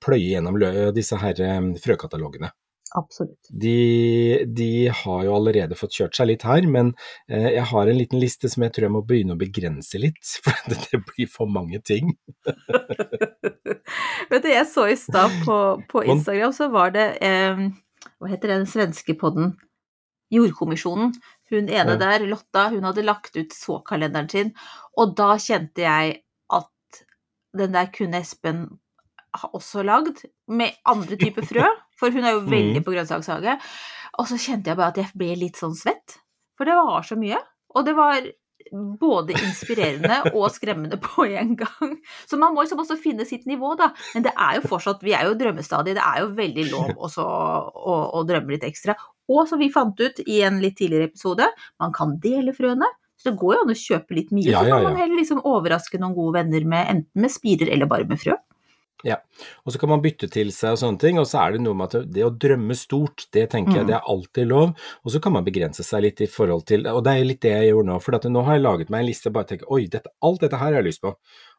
pløye 0.00 0.30
gjennom 0.32 0.56
disse 0.96 1.20
her 1.20 1.40
eh, 1.40 1.60
frøkatalogene. 1.84 2.48
Absolutt. 2.94 3.48
De, 3.50 4.44
de 4.46 4.88
har 4.88 5.22
jo 5.26 5.32
allerede 5.34 5.74
fått 5.74 5.96
kjørt 5.98 6.14
seg 6.14 6.28
litt 6.30 6.44
her, 6.46 6.62
men 6.70 6.92
eh, 7.26 7.48
jeg 7.56 7.66
har 7.72 7.88
en 7.90 7.98
liten 7.98 8.20
liste 8.22 8.46
som 8.52 8.62
jeg 8.62 8.74
tror 8.76 8.86
jeg 8.86 8.94
må 8.94 9.00
begynne 9.06 9.34
å 9.34 9.40
begrense 9.40 9.98
litt, 9.98 10.22
for 10.44 10.54
det, 10.70 10.78
det 10.92 11.00
blir 11.08 11.30
for 11.30 11.50
mange 11.50 11.80
ting. 11.82 12.12
Vet 14.30 14.44
du, 14.44 14.50
jeg 14.52 14.68
så 14.70 14.86
i 14.92 14.98
stad 14.98 15.34
på, 15.42 15.56
på 15.90 16.04
Instagram, 16.14 16.54
så 16.54 16.68
var 16.70 16.94
det 16.94 17.08
eh, 17.24 17.64
Hva 18.22 18.30
heter 18.30 18.54
den 18.54 18.68
svenske 18.70 19.16
podden? 19.18 19.56
Jordkommisjonen. 20.34 21.10
Hun 21.50 21.66
ene 21.70 21.96
der, 21.98 22.22
Lotta, 22.30 22.68
hun 22.72 22.86
hadde 22.86 23.04
lagt 23.04 23.34
ut 23.36 23.52
såkalenderen 23.54 24.30
sin, 24.30 24.54
og 24.98 25.18
da 25.18 25.34
kjente 25.42 25.82
jeg 25.82 26.14
at 26.54 27.02
den 27.58 27.74
der 27.74 27.90
kunne 27.94 28.22
Espen 28.22 28.64
også 29.50 29.82
lagd, 29.82 30.22
med 30.46 30.78
andre 30.86 31.18
typer 31.18 31.46
frø, 31.50 31.66
for 32.04 32.14
hun 32.14 32.28
er 32.28 32.36
jo 32.36 32.44
veldig 32.44 32.82
mm. 32.82 32.84
på 32.86 32.94
grønnsakshage. 32.94 33.56
Og 34.20 34.30
så 34.30 34.38
kjente 34.38 34.70
jeg 34.70 34.78
bare 34.78 34.92
at 34.92 35.00
jeg 35.00 35.18
ble 35.18 35.34
litt 35.40 35.58
sånn 35.58 35.74
svett, 35.78 36.18
for 36.58 36.68
det 36.68 36.76
var 36.78 37.06
så 37.06 37.16
mye. 37.18 37.40
Og 37.74 37.86
det 37.86 37.96
var 37.98 38.26
både 39.00 39.34
inspirerende 39.36 40.20
og 40.38 40.50
skremmende 40.54 40.98
på 41.02 41.26
en 41.26 41.54
gang. 41.58 41.96
Så 42.30 42.38
man 42.40 42.54
må 42.54 42.64
liksom 42.64 42.82
også 42.84 42.96
finne 43.00 43.26
sitt 43.28 43.46
nivå, 43.50 43.74
da. 43.80 43.90
Men 44.14 44.26
det 44.26 44.34
er 44.36 44.58
jo 44.58 44.68
fortsatt, 44.70 45.02
vi 45.04 45.14
er 45.16 45.28
jo 45.28 45.38
drømmestadiet, 45.40 45.98
det 45.98 46.04
er 46.04 46.22
jo 46.22 46.32
veldig 46.38 46.66
lov 46.70 46.92
også 47.08 47.24
å, 47.24 47.96
å 48.20 48.24
drømme 48.28 48.56
litt 48.56 48.66
ekstra. 48.68 48.96
Og 49.32 49.48
som 49.48 49.60
vi 49.60 49.72
fant 49.72 49.98
ut 50.00 50.20
i 50.26 50.42
en 50.44 50.60
litt 50.62 50.78
tidligere 50.80 51.10
episode, 51.10 51.48
man 51.80 51.94
kan 51.96 52.18
dele 52.22 52.54
frøene. 52.56 52.88
Så 53.20 53.30
det 53.30 53.38
går 53.40 53.54
jo 53.54 53.60
an 53.62 53.72
å 53.72 53.78
kjøpe 53.78 54.16
litt 54.16 54.32
mye, 54.34 54.50
Ja, 54.50 54.60
så 54.60 54.68
ja, 54.68 54.74
kan 54.74 54.90
man 54.90 54.98
heller 55.00 55.16
liksom 55.16 55.44
overraske 55.48 56.00
noen 56.02 56.16
gode 56.16 56.42
venner 56.42 56.66
med 56.68 56.90
enten 56.92 57.24
med 57.24 57.32
spirer 57.32 57.70
eller 57.72 57.88
bare 57.88 58.08
med 58.08 58.20
frø. 58.20 58.34
Og 59.66 59.72
så 59.72 59.78
kan 59.80 59.88
man 59.90 60.00
bytte 60.04 60.30
til 60.32 60.50
seg 60.54 60.72
og 60.72 60.78
sånne 60.80 60.98
ting, 61.02 61.18
og 61.20 61.26
så 61.28 61.42
er 61.44 61.52
det 61.52 61.60
noe 61.64 61.74
med 61.76 61.94
at 61.94 62.08
det 62.12 62.24
å 62.24 62.30
drømme 62.32 62.74
stort, 62.78 63.26
det 63.36 63.50
tenker 63.52 63.74
jeg 63.80 63.84
Mm. 63.84 63.88
det 63.90 63.94
er 63.98 64.08
alltid 64.08 64.46
lov. 64.48 64.74
Og 65.04 65.12
så 65.12 65.20
kan 65.20 65.32
man 65.32 65.44
begrense 65.44 65.84
seg 65.84 66.02
litt 66.02 66.20
i 66.20 66.26
forhold 66.26 66.64
til 66.66 66.86
Og 66.86 67.02
det 67.04 67.12
er 67.12 67.24
litt 67.24 67.40
det 67.40 67.50
jeg 67.52 67.72
gjorde 67.72 67.86
nå, 67.92 67.98
for 68.02 68.14
at 68.14 68.24
nå 68.24 68.44
har 68.44 68.54
jeg 68.54 68.62
laget 68.62 68.90
meg 68.90 69.00
en 69.00 69.06
liste 69.06 69.26
og 69.28 69.34
bare 69.34 69.44
tenker 69.50 69.66
oi, 69.70 69.86
dette, 69.86 70.08
alt 70.22 70.40
dette 70.40 70.56
her 70.56 70.72
har 70.72 70.82
jeg 70.82 70.88
lyst 70.92 71.02
på. 71.02 71.14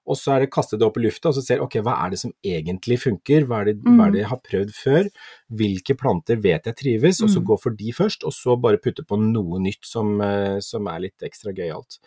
Og 0.08 0.16
så 0.16 0.36
er 0.36 0.40
det 0.42 0.52
kastet 0.54 0.78
det 0.80 0.86
opp 0.86 0.98
i 0.98 1.02
lufta, 1.02 1.30
og 1.30 1.34
så 1.34 1.42
ser 1.42 1.56
jeg 1.58 1.64
ok, 1.66 1.76
hva 1.82 2.06
er 2.06 2.12
det 2.12 2.20
som 2.22 2.32
egentlig 2.46 3.00
funker, 3.02 3.46
hva 3.50 3.62
er 3.62 3.66
det, 3.72 3.76
hva 3.82 4.06
er 4.06 4.12
det 4.12 4.20
jeg 4.22 4.30
har 4.30 4.42
prøvd 4.46 4.74
før, 4.78 5.08
hvilke 5.50 5.96
planter 5.98 6.36
vet 6.38 6.64
jeg 6.66 6.76
trives, 6.76 7.22
og 7.24 7.30
så 7.30 7.40
Mm. 7.42 7.46
gå 7.48 7.60
for 7.62 7.70
de 7.72 7.92
først, 7.92 8.24
og 8.24 8.32
så 8.32 8.56
bare 8.62 8.78
putte 8.78 9.02
på 9.04 9.18
noe 9.18 9.58
nytt 9.60 9.82
som, 9.84 10.22
eh, 10.22 10.60
som 10.60 10.86
er 10.88 11.00
litt 11.00 11.18
ekstra 11.24 11.52
gøyalt. 11.58 11.98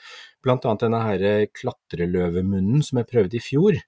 Blant 0.45 0.63
annet 0.65 0.79
denne 0.87 1.03
her 1.03 1.47
klatreløvemunnen 1.51 2.85
som 2.85 2.99
jeg 2.99 3.09
prøvde 3.11 3.35
i 3.35 3.41
fjor. 3.43 3.83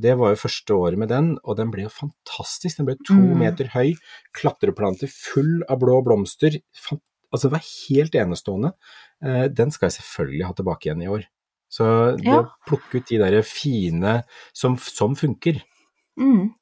Det 0.00 0.14
var 0.18 0.30
jo 0.34 0.38
første 0.44 0.74
året 0.78 0.98
med 0.98 1.08
den, 1.10 1.32
og 1.44 1.56
den 1.58 1.70
ble 1.74 1.82
jo 1.86 1.90
fantastisk. 1.90 2.76
Den 2.78 2.86
ble 2.86 2.96
to 3.04 3.14
Mm. 3.14 3.38
meter 3.40 3.68
høy, 3.74 3.94
klatreplante 4.32 5.08
full 5.10 5.62
av 5.68 5.80
blå 5.80 6.02
blomster. 6.06 6.60
Fant 6.74 7.02
Altså, 7.30 7.50
det 7.50 7.58
var 7.58 7.64
helt 7.90 8.14
enestående. 8.16 8.70
Eh, 9.22 9.48
Den 9.48 9.70
skal 9.70 9.90
jeg 9.90 9.98
selvfølgelig 10.00 10.46
ha 10.46 10.52
tilbake 10.54 10.86
igjen 10.88 11.02
i 11.02 11.08
år. 11.12 11.24
Så 11.68 12.16
det 12.16 12.24
Ja. 12.24 12.38
å 12.40 12.48
plukke 12.66 12.94
ut 13.02 13.06
de 13.10 13.18
der 13.18 13.42
fine 13.42 14.24
som, 14.54 14.78
som 14.78 15.14
funker. 15.14 15.60
Mm. 16.18 16.54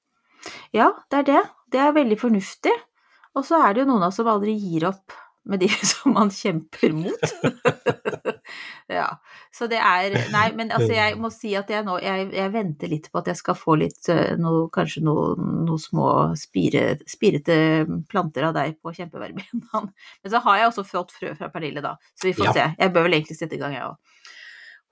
Ja, 0.74 0.90
det 1.08 1.18
er 1.20 1.22
det. 1.22 1.42
Det 1.70 1.78
er 1.80 1.92
veldig 1.92 2.18
fornuftig. 2.18 2.72
Og 3.36 3.44
så 3.44 3.62
er 3.62 3.74
det 3.74 3.84
jo 3.86 3.92
noen 3.92 4.02
av 4.02 4.08
oss 4.08 4.16
som 4.16 4.26
aldri 4.26 4.58
gir 4.58 4.88
opp 4.88 5.12
med 5.44 5.60
de 5.60 5.68
som 5.92 6.14
man 6.14 6.30
kjemper 6.30 6.92
mot. 6.92 7.14
ja. 8.92 9.06
Så 9.54 9.66
det 9.70 9.78
er 9.82 10.14
Nei, 10.32 10.44
men 10.58 10.70
altså, 10.70 10.92
jeg 10.94 11.16
må 11.18 11.30
si 11.34 11.54
at 11.58 11.70
jeg 11.72 11.84
nå 11.86 11.96
Jeg, 12.02 12.28
jeg 12.36 12.52
venter 12.54 12.90
litt 12.92 13.08
på 13.12 13.18
at 13.22 13.30
jeg 13.32 13.40
skal 13.40 13.56
få 13.58 13.76
litt 13.80 14.08
eh, 14.12 14.36
noe, 14.40 14.66
Kanskje 14.74 15.02
noen 15.06 15.64
noe 15.66 15.80
små 15.82 16.08
spire, 16.38 16.98
spirete 17.10 17.56
planter 18.10 18.46
av 18.48 18.54
deg 18.56 18.76
på 18.82 18.92
kjempeverbinaen. 18.94 19.88
Men 20.22 20.32
så 20.32 20.40
har 20.44 20.60
jeg 20.60 20.70
også 20.70 20.84
fått 20.86 21.14
frø 21.16 21.32
fra 21.38 21.48
Pernille, 21.52 21.82
da. 21.84 21.96
Så 22.14 22.28
vi 22.30 22.36
får 22.38 22.50
Ja. 22.50 22.52
se. 22.58 22.66
Jeg 22.78 22.92
bør 22.94 23.08
vel 23.08 23.18
egentlig 23.18 23.38
sette 23.40 23.58
i 23.58 23.62
gang, 23.62 23.74
jeg 23.74 23.88
òg. 23.88 23.96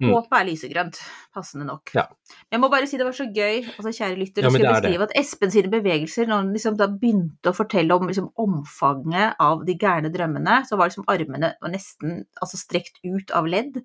Mm. 0.03 0.09
Håpet 0.11 0.35
er 0.35 0.47
lysegrønt, 0.49 0.97
passende 1.35 1.65
nok. 1.69 1.93
Ja. 1.95 2.03
Jeg 2.51 2.59
må 2.59 2.67
bare 2.73 2.89
si 2.91 2.99
det 2.99 3.07
var 3.07 3.15
så 3.15 3.29
gøy, 3.31 3.61
altså 3.77 3.93
kjære 3.95 4.19
lytter, 4.19 4.43
Ja, 4.43 4.51
å 4.51 4.55
skulle 4.57 4.81
det 4.83 5.05
at 5.07 5.15
Espen 5.21 5.53
sine 5.55 5.71
bevegelser, 5.71 6.27
når 6.27 6.41
han 6.41 6.51
liksom 6.57 6.79
da 6.81 6.89
begynte 6.91 7.53
å 7.53 7.55
fortelle 7.55 7.95
om 7.95 8.11
liksom 8.11 8.27
omfanget 8.43 9.39
av 9.43 9.63
de 9.69 9.77
gærne 9.79 10.11
drømmene, 10.15 10.57
så 10.67 10.79
var 10.81 10.91
liksom 10.91 11.07
armene 11.15 11.53
var 11.63 11.73
nesten 11.73 12.25
altså 12.43 12.59
strekt 12.59 12.99
ut 13.07 13.31
av 13.39 13.47
ledd. 13.47 13.79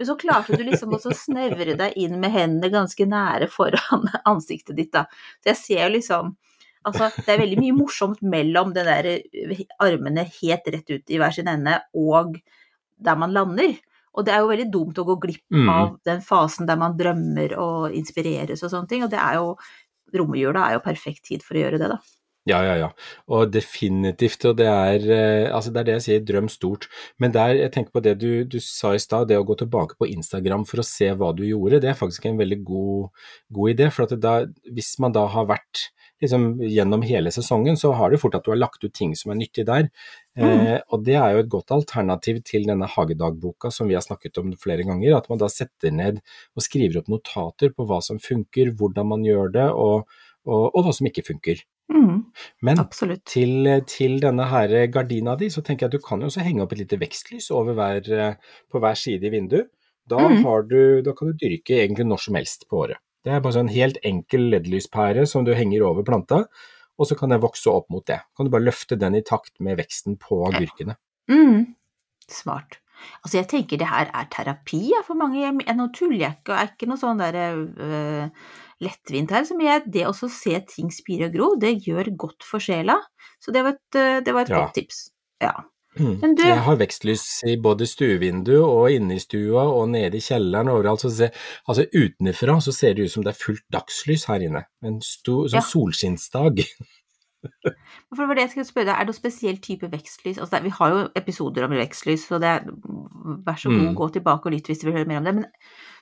Men 0.00 0.08
så 0.08 0.16
klarte 0.16 0.56
du 0.56 0.64
liksom 0.64 0.96
også 0.96 1.12
å 1.12 1.18
snevre 1.18 1.76
deg 1.76 1.98
inn 2.00 2.16
med 2.22 2.32
hendene 2.32 2.72
ganske 2.72 3.04
nære 3.04 3.50
foran 3.52 4.08
ansiktet 4.32 4.80
ditt, 4.80 4.94
da. 4.96 5.04
Så 5.42 5.52
jeg 5.52 5.60
ser 5.64 5.84
jo 5.86 5.96
liksom 5.98 6.38
Altså, 6.80 7.10
det 7.12 7.28
er 7.28 7.42
veldig 7.42 7.58
mye 7.60 7.74
morsomt 7.76 8.22
mellom 8.24 8.70
den 8.72 8.86
der 8.88 9.08
eh, 9.10 9.58
armene 9.84 10.22
helt 10.38 10.68
rett 10.72 10.88
ut 10.88 11.12
i 11.12 11.18
hver 11.20 11.34
sin 11.36 11.50
ende 11.52 11.74
og 11.92 12.38
der 12.96 13.18
man 13.20 13.34
lander. 13.36 13.74
Og 14.14 14.24
det 14.26 14.32
er 14.34 14.40
jo 14.42 14.48
veldig 14.50 14.70
dumt 14.72 14.98
å 14.98 15.04
gå 15.06 15.18
glipp 15.22 15.44
Mm. 15.54 15.68
av 15.70 15.98
den 16.04 16.20
fasen 16.20 16.66
der 16.66 16.76
man 16.76 16.96
drømmer 16.98 17.56
og 17.58 17.92
inspireres 17.94 18.62
og 18.62 18.70
sånne 18.72 18.88
ting. 18.88 19.04
Og 19.04 19.10
det 19.10 19.18
er 19.20 19.34
jo 19.38 19.56
Romjula 20.12 20.64
er 20.66 20.72
jo 20.74 20.80
perfekt 20.82 21.28
tid 21.28 21.42
for 21.46 21.54
å 21.54 21.60
gjøre 21.62 21.78
det, 21.78 21.88
da. 21.92 21.98
Ja, 22.48 22.62
ja, 22.64 22.74
ja. 22.80 22.88
Og 23.28 23.50
definitivt. 23.52 24.44
Og 24.48 24.56
det 24.56 24.66
er, 24.66 25.04
eh, 25.12 25.54
altså 25.54 25.70
det 25.70 25.80
er 25.82 25.84
det 25.84 25.94
jeg 25.98 26.04
sier, 26.06 26.24
drøm 26.26 26.48
stort. 26.50 26.88
Men 27.20 27.30
der, 27.30 27.54
jeg 27.54 27.70
tenker 27.72 27.92
på 27.92 28.02
det 28.02 28.18
du, 28.18 28.44
du 28.44 28.58
sa 28.58 28.94
i 28.96 28.98
stad, 28.98 29.28
det 29.28 29.38
å 29.38 29.44
gå 29.46 29.54
tilbake 29.60 29.94
på 30.00 30.08
Instagram 30.08 30.64
for 30.66 30.80
å 30.82 30.86
se 30.88 31.12
hva 31.14 31.30
du 31.36 31.44
gjorde, 31.46 31.80
det 31.84 31.90
er 31.92 31.98
faktisk 32.00 32.26
en 32.26 32.40
veldig 32.40 32.64
god, 32.64 33.10
god 33.52 33.70
idé. 33.76 33.90
For 33.92 34.08
at 34.08 34.18
da, 34.18 34.34
hvis 34.72 34.98
man 34.98 35.12
da 35.12 35.26
har 35.30 35.46
vært 35.52 35.84
liksom, 36.24 36.58
gjennom 36.64 37.04
hele 37.06 37.30
sesongen, 37.30 37.76
så 37.80 37.92
har 37.94 38.10
det 38.10 38.20
fort 38.20 38.34
at 38.34 38.44
du 38.44 38.50
har 38.50 38.58
lagt 38.60 38.82
ut 38.82 38.92
ting 38.92 39.14
som 39.14 39.30
er 39.30 39.38
nyttig 39.44 39.66
der. 39.68 39.90
Eh, 40.38 40.76
og 40.94 41.02
det 41.04 41.16
er 41.18 41.34
jo 41.34 41.42
et 41.42 41.50
godt 41.50 41.72
alternativ 41.74 42.38
til 42.46 42.68
denne 42.68 42.86
hagedagboka 42.88 43.72
som 43.74 43.90
vi 43.90 43.96
har 43.98 44.04
snakket 44.04 44.38
om 44.38 44.52
flere 44.60 44.86
ganger. 44.86 45.16
At 45.18 45.26
man 45.32 45.40
da 45.42 45.50
setter 45.50 45.94
ned 45.94 46.20
og 46.54 46.64
skriver 46.64 47.00
opp 47.00 47.10
notater 47.10 47.74
på 47.74 47.86
hva 47.88 47.98
som 48.04 48.20
funker, 48.22 48.72
hvordan 48.78 49.10
man 49.10 49.26
gjør 49.26 49.52
det, 49.56 49.66
og, 49.74 50.06
og, 50.46 50.64
og 50.70 50.86
hva 50.86 50.94
som 50.96 51.10
ikke 51.10 51.26
funker. 51.26 51.64
Mm, 51.90 52.22
Men 52.62 52.84
til, 53.26 53.66
til 53.90 54.20
denne 54.22 54.46
her 54.46 54.76
gardina 54.94 55.34
di, 55.36 55.48
så 55.50 55.62
tenker 55.66 55.86
jeg 55.86 55.90
at 55.90 55.98
du 55.98 56.06
kan 56.06 56.22
jo 56.22 56.30
også 56.30 56.44
henge 56.46 56.62
opp 56.62 56.76
et 56.76 56.84
lite 56.84 57.00
vekstlys 57.00 57.50
over 57.50 57.74
hver, 57.74 58.38
på 58.70 58.82
hver 58.82 58.98
side 58.98 59.26
i 59.26 59.32
vinduet. 59.34 59.72
Da, 60.10 60.20
mm. 60.22 60.42
har 60.46 60.66
du, 60.70 60.80
da 61.06 61.14
kan 61.14 61.30
du 61.30 61.38
dyrke 61.38 61.82
egentlig 61.82 62.06
når 62.06 62.22
som 62.24 62.38
helst 62.38 62.66
på 62.70 62.84
året. 62.84 63.02
Det 63.26 63.34
er 63.34 63.42
bare 63.44 63.60
en 63.60 63.72
helt 63.72 63.98
enkel 64.06 64.46
LED-lyspære 64.54 65.26
som 65.28 65.44
du 65.44 65.52
henger 65.54 65.84
over 65.84 66.06
planta, 66.06 66.44
og 67.00 67.08
så 67.08 67.16
kan 67.16 67.32
den 67.32 67.40
vokse 67.42 67.72
opp 67.72 67.88
mot 67.92 68.04
det. 68.06 68.20
Kan 68.36 68.46
du 68.46 68.52
bare 68.52 68.66
løfte 68.66 68.98
den 69.00 69.16
i 69.16 69.24
takt 69.24 69.54
med 69.64 69.78
veksten 69.80 70.18
på 70.20 70.42
agurkene. 70.50 70.98
Mm, 71.32 71.70
smart. 72.28 72.76
Altså, 73.24 73.38
jeg 73.38 73.48
tenker 73.48 73.80
det 73.80 73.88
her 73.88 74.10
er 74.12 74.26
terapi 74.32 74.82
ja, 74.90 75.00
for 75.06 75.16
mange. 75.16 75.40
Jeg, 75.40 75.54
er 75.64 75.76
nå 75.78 75.86
tuller 75.96 76.20
jeg 76.20 76.36
ikke, 76.36 76.52
og 76.52 76.58
er 76.60 76.72
ikke 76.74 76.88
noe 76.90 77.00
sånn 77.00 77.22
der 77.22 77.38
øh, 77.40 78.50
lettvint 78.84 79.32
her. 79.32 79.46
Som 79.48 79.62
jeg, 79.64 79.86
det 79.88 80.04
å 80.08 80.12
se 80.12 80.58
ting 80.68 80.92
spire 80.92 81.30
og 81.30 81.36
gro, 81.38 81.48
det 81.62 81.78
gjør 81.86 82.12
godt 82.20 82.44
for 82.44 82.60
sjela. 82.60 82.98
Så 83.40 83.56
det 83.56 83.64
var 83.64 83.78
et, 83.78 83.96
øh, 83.96 84.18
det 84.26 84.36
var 84.36 84.44
et 84.44 84.52
Ja. 84.52 84.60
godt 84.60 84.76
tips. 84.76 85.06
Ja. 85.40 85.54
Mm. 85.98 86.18
Men 86.22 86.34
du- 86.38 86.42
Jeg 86.46 86.60
har 86.66 86.76
vekstlys 86.76 87.24
i 87.50 87.56
både 87.56 87.86
stuevindu 87.90 88.54
og 88.62 88.92
inne 88.94 89.16
i 89.16 89.18
stua 89.22 89.64
og 89.66 89.88
nede 89.90 90.16
i 90.16 90.20
kjelleren 90.22 90.68
og 90.70 90.78
overalt. 90.80 91.00
Så 91.02 91.10
se, 91.16 91.30
altså 91.66 91.86
utenfra 91.94 92.60
så 92.62 92.72
ser 92.76 92.94
det 92.94 93.04
ut 93.08 93.10
som 93.16 93.24
det 93.26 93.34
er 93.34 93.40
fullt 93.44 93.64
dagslys 93.74 94.24
her 94.30 94.40
inne. 94.46 94.64
En 94.86 95.00
stor 95.02 95.48
sånn 95.48 95.58
Ja. 95.58 95.66
solskinnsdag. 95.66 96.62
For 97.40 98.20
det 98.20 98.26
var 98.28 98.34
det 98.36 98.42
jeg 98.44 98.50
skulle 98.52 98.68
spørre 98.68 98.84
deg, 98.90 98.94
er 98.94 99.04
det 99.06 99.08
noen 99.14 99.16
spesiell 99.16 99.56
type 99.64 99.88
vekstlys? 99.88 100.38
Altså, 100.44 100.58
vi 100.62 100.68
har 100.76 100.90
jo 100.92 100.98
episoder 101.16 101.64
om 101.64 101.72
vekstlys, 101.72 102.26
så 102.28 102.36
det 102.42 102.50
er, 102.50 102.66
vær 103.46 103.56
så 103.56 103.70
god, 103.72 103.86
Mm. 103.88 103.94
gå 103.96 104.08
tilbake 104.12 104.46
og 104.46 104.52
lytt 104.52 104.66
hvis 104.68 104.80
du 104.82 104.86
vil 104.90 104.96
høre 104.98 105.08
mer 105.08 105.22
om 105.22 105.24
det. 105.24 105.34
Men 105.34 105.46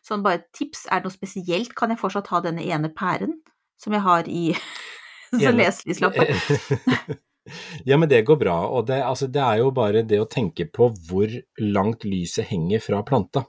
sånn 0.02 0.24
bare 0.24 0.42
tips, 0.52 0.86
er 0.90 0.98
det 0.98 1.04
noe 1.06 1.14
spesielt? 1.14 1.76
Kan 1.78 1.90
jeg 1.94 2.00
fortsatt 2.00 2.26
ha 2.34 2.40
denne 2.40 2.64
ene 2.66 2.90
pæren 2.90 3.36
som 3.78 3.92
jeg 3.94 4.02
har 4.02 4.24
i 4.26 4.50
leselyslampa? 5.32 6.26
ja, 7.84 7.96
men 7.96 8.08
det 8.08 8.22
går 8.28 8.38
bra. 8.40 8.56
Og 8.68 8.86
det, 8.86 9.00
altså, 9.02 9.26
det 9.32 9.42
er 9.42 9.58
jo 9.62 9.70
bare 9.76 10.02
det 10.06 10.20
å 10.20 10.28
tenke 10.28 10.66
på 10.70 10.90
hvor 11.08 11.32
langt 11.60 12.04
lyset 12.04 12.46
henger 12.50 12.80
fra 12.84 13.02
planta. 13.02 13.44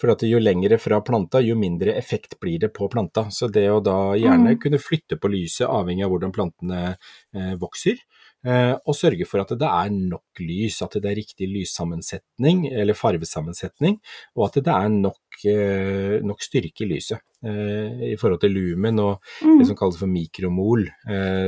For 0.00 0.12
at 0.14 0.22
jo 0.24 0.38
lengre 0.40 0.78
fra 0.80 1.00
planta, 1.04 1.40
jo 1.44 1.56
mindre 1.60 1.94
effekt 1.98 2.38
blir 2.40 2.58
det 2.60 2.72
på 2.76 2.88
planta. 2.92 3.26
Så 3.30 3.50
det 3.52 3.68
å 3.70 3.82
da 3.84 4.14
gjerne 4.16 4.54
Mm. 4.56 4.60
kunne 4.62 4.78
flytte 4.80 5.18
på 5.20 5.28
lyset 5.30 5.68
avhengig 5.68 6.04
av 6.04 6.10
hvordan 6.10 6.32
plantene 6.32 6.96
eh, 7.34 7.54
vokser, 7.60 7.98
eh, 8.44 8.72
og 8.86 8.94
sørge 8.96 9.26
for 9.28 9.40
at 9.42 9.48
det 9.58 9.68
er 9.68 9.90
nok 9.90 10.40
lys, 10.40 10.80
at 10.82 10.96
det 10.96 11.10
er 11.10 11.18
riktig 11.20 11.46
lyssammensetning 11.52 12.66
eller 12.72 12.94
farvesammensetning, 12.96 13.98
og 14.36 14.46
at 14.48 14.64
det 14.64 14.72
er 14.74 14.88
nok, 14.88 15.20
eh, 15.44 16.20
nok 16.24 16.40
styrke 16.42 16.84
i 16.86 16.88
lyset. 16.94 17.20
Eh, 17.44 18.12
I 18.12 18.16
forhold 18.20 18.40
til 18.40 18.50
lumen 18.52 18.98
og 19.00 19.20
Mm. 19.42 19.58
det 19.58 19.66
som 19.66 19.76
kalles 19.76 19.96
for 19.98 20.06
mikromol, 20.06 20.86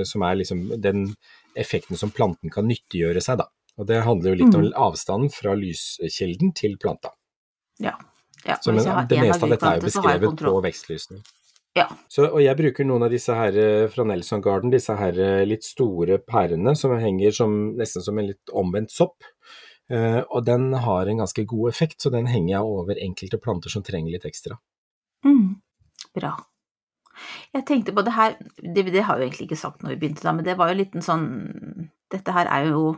som 0.05 0.23
er 0.23 0.37
liksom 0.37 0.81
den 0.81 1.15
effekten 1.59 1.99
som 1.99 2.11
planten 2.15 2.53
kan 2.53 2.69
nyttiggjøre 2.69 3.23
seg, 3.25 3.43
da. 3.43 3.49
Og 3.81 3.89
det 3.89 4.03
handler 4.05 4.35
jo 4.35 4.41
litt 4.45 4.55
om 4.55 4.65
Mm. 4.67 4.73
avstanden 4.77 5.31
fra 5.33 5.55
lyskilden 5.57 6.53
til 6.55 6.77
planta. 6.79 7.15
Ja. 7.81 7.97
ja. 8.45 8.59
Så, 8.61 8.73
men 8.73 8.85
det 9.09 9.21
meste 9.21 9.47
av 9.47 9.55
dette 9.55 9.71
er 9.71 9.81
jo 9.81 9.87
beskrevet 9.87 10.43
på 10.45 10.61
vekstlysene. 10.67 11.23
Ja. 11.75 11.87
Så, 12.09 12.27
og 12.29 12.43
jeg 12.45 12.57
bruker 12.59 12.85
noen 12.85 13.07
av 13.07 13.13
disse 13.15 13.33
her 13.33 13.57
eh, 13.57 13.87
fra 13.89 14.05
Nelson 14.05 14.43
Garden, 14.45 14.71
disse 14.75 14.93
her 14.93 15.17
eh, 15.17 15.45
litt 15.49 15.65
store 15.65 16.19
pærene 16.21 16.75
som 16.77 16.93
henger 17.01 17.33
som, 17.33 17.55
nesten 17.79 18.05
som 18.05 18.19
en 18.21 18.29
litt 18.29 18.53
omvendt 18.53 18.93
sopp. 18.93 19.25
Uh, 19.93 20.23
og 20.31 20.45
den 20.47 20.71
har 20.79 21.09
en 21.11 21.19
ganske 21.21 21.43
god 21.45 21.69
effekt, 21.69 21.99
så 22.01 22.09
den 22.09 22.29
henger 22.31 22.55
jeg 22.55 22.69
over 22.77 23.01
enkelte 23.03 23.37
planter 23.43 23.69
som 23.69 23.83
trenger 23.85 24.15
litt 24.15 24.25
ekstra. 24.25 24.57
Mm. 25.27 25.59
Bra. 26.17 26.31
Jeg 27.55 27.65
tenkte 27.69 27.93
på 27.97 28.05
det 28.05 28.13
her, 28.17 28.35
det, 28.63 28.87
det 28.93 29.03
har 29.05 29.19
jeg 29.19 29.25
jo 29.25 29.29
egentlig 29.31 29.47
ikke 29.51 29.61
sagt 29.61 29.83
når 29.83 29.95
vi 29.95 30.01
begynte 30.03 30.23
da, 30.27 30.33
men 30.33 30.45
det 30.45 30.57
var 30.59 30.69
jo 30.71 30.77
en 30.77 30.83
liten 30.85 31.03
sånn 31.05 31.27
Dette 32.13 32.33
her 32.37 32.47
er 32.53 32.67
jo 32.71 32.97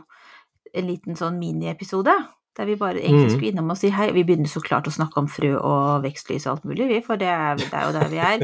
en 0.75 0.87
liten 0.89 1.15
sånn 1.15 1.37
miniepisode. 1.39 2.11
Der 2.57 2.65
vi 2.67 2.75
bare 2.79 2.99
egentlig 2.99 3.29
Mhm. 3.29 3.33
skulle 3.35 3.51
innom 3.51 3.69
og 3.71 3.77
si 3.77 3.89
hei. 3.89 4.09
Vi 4.11 4.23
begynner 4.23 4.47
så 4.51 4.59
klart 4.63 4.87
å 4.87 4.91
snakke 4.91 5.17
om 5.19 5.27
frø 5.27 5.53
og 5.59 6.03
vekstlys 6.03 6.45
og 6.47 6.51
alt 6.57 6.65
mulig, 6.65 6.87
vi, 6.87 7.01
for 7.01 7.15
det 7.19 7.27
er, 7.27 7.55
det 7.55 7.71
er 7.73 7.85
jo 7.85 7.93
der 7.95 8.09
vi 8.11 8.17
er. 8.17 8.43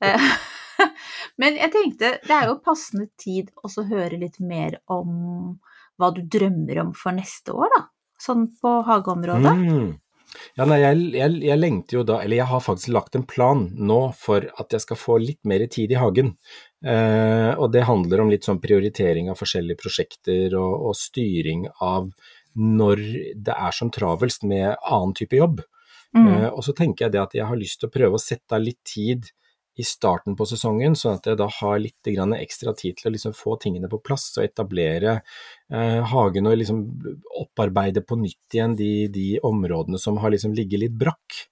Men 1.40 1.56
jeg 1.56 1.72
tenkte 1.72 2.10
det 2.26 2.32
er 2.36 2.48
jo 2.50 2.58
passende 2.64 3.08
tid 3.20 3.50
å 3.64 3.68
høre 3.88 4.18
litt 4.20 4.38
mer 4.40 4.78
om 4.92 5.58
hva 6.00 6.10
du 6.14 6.20
drømmer 6.22 6.80
om 6.82 6.90
for 6.96 7.12
neste 7.16 7.52
år, 7.56 7.68
da. 7.76 7.82
Sånn 8.20 8.46
på 8.60 8.72
hageområdet. 8.88 9.54
Mm. 9.56 9.94
Ja, 10.56 10.66
nei, 10.68 10.78
jeg, 10.82 11.02
jeg, 11.16 11.36
jeg 11.46 11.60
lengter 11.60 11.98
jo 11.98 12.04
da, 12.06 12.18
eller 12.24 12.40
jeg 12.40 12.48
har 12.50 12.62
faktisk 12.64 12.92
lagt 12.94 13.16
en 13.18 13.26
plan 13.28 13.66
nå 13.76 14.00
for 14.18 14.46
at 14.60 14.74
jeg 14.74 14.84
skal 14.84 14.98
få 15.00 15.18
litt 15.22 15.40
mer 15.48 15.64
tid 15.72 15.94
i 15.94 16.00
hagen. 16.00 16.34
Eh, 16.84 17.52
og 17.54 17.70
det 17.74 17.86
handler 17.88 18.22
om 18.22 18.32
litt 18.32 18.46
sånn 18.46 18.60
prioritering 18.62 19.30
av 19.32 19.40
forskjellige 19.40 19.80
prosjekter 19.80 20.56
og, 20.58 20.90
og 20.90 20.98
styring 20.98 21.66
av 21.84 22.10
når 22.56 23.02
det 23.46 23.54
er 23.54 23.74
som 23.76 23.90
travelst 23.92 24.46
med 24.48 24.74
annen 24.80 25.16
type 25.16 25.38
jobb. 25.38 25.62
Mm. 26.16 26.28
Eh, 26.28 26.48
og 26.50 26.62
så 26.64 26.74
tenker 26.76 27.06
jeg 27.06 27.16
det 27.16 27.22
at 27.22 27.36
jeg 27.36 27.48
har 27.48 27.60
lyst 27.60 27.80
til 27.82 27.90
å 27.90 27.96
prøve 27.96 28.18
å 28.18 28.22
sette 28.22 28.56
av 28.56 28.64
litt 28.64 28.80
tid 28.86 29.28
i 29.76 29.84
starten 29.84 30.36
på 30.38 30.46
sesongen, 30.48 30.96
sånn 30.96 31.18
at 31.18 31.26
jeg 31.28 31.38
da 31.40 31.48
har 31.58 31.80
litt 31.82 32.08
grann 32.08 32.32
ekstra 32.36 32.72
tid 32.76 32.96
til 32.96 33.10
å 33.10 33.12
liksom 33.14 33.34
få 33.36 33.58
tingene 33.60 33.90
på 33.92 34.00
plass 34.04 34.30
og 34.38 34.46
etablere 34.46 35.18
eh, 35.18 36.00
hagen 36.12 36.48
og 36.48 36.56
liksom 36.56 36.80
opparbeide 37.42 38.00
på 38.06 38.16
nytt 38.20 38.56
igjen 38.56 38.76
de, 38.78 38.90
de 39.12 39.28
områdene 39.44 40.00
som 40.00 40.20
har 40.22 40.32
liksom 40.32 40.56
ligget 40.56 40.86
litt 40.86 40.96
brakk. 40.96 41.42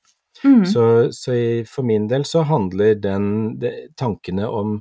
Mm. 0.45 0.65
Så, 0.69 0.85
så 1.13 1.37
i, 1.37 1.49
for 1.69 1.87
min 1.87 2.09
del 2.09 2.25
så 2.29 2.45
handler 2.49 2.97
den, 3.01 3.59
de, 3.61 3.73
tankene 4.01 4.49
om 4.49 4.79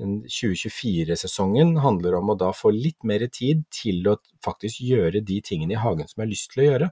2024-sesongen 0.00 1.76
handler 1.84 2.16
om 2.18 2.32
å 2.32 2.38
da 2.38 2.50
få 2.56 2.72
litt 2.72 3.04
mer 3.06 3.26
tid 3.32 3.64
til 3.74 4.06
å 4.08 4.16
faktisk 4.44 4.80
gjøre 4.86 5.22
de 5.26 5.40
tingene 5.44 5.76
i 5.76 5.80
hagen 5.80 6.08
som 6.08 6.20
jeg 6.20 6.26
har 6.26 6.32
lyst 6.32 6.50
til 6.52 6.62
å 6.62 6.68
gjøre. 6.68 6.90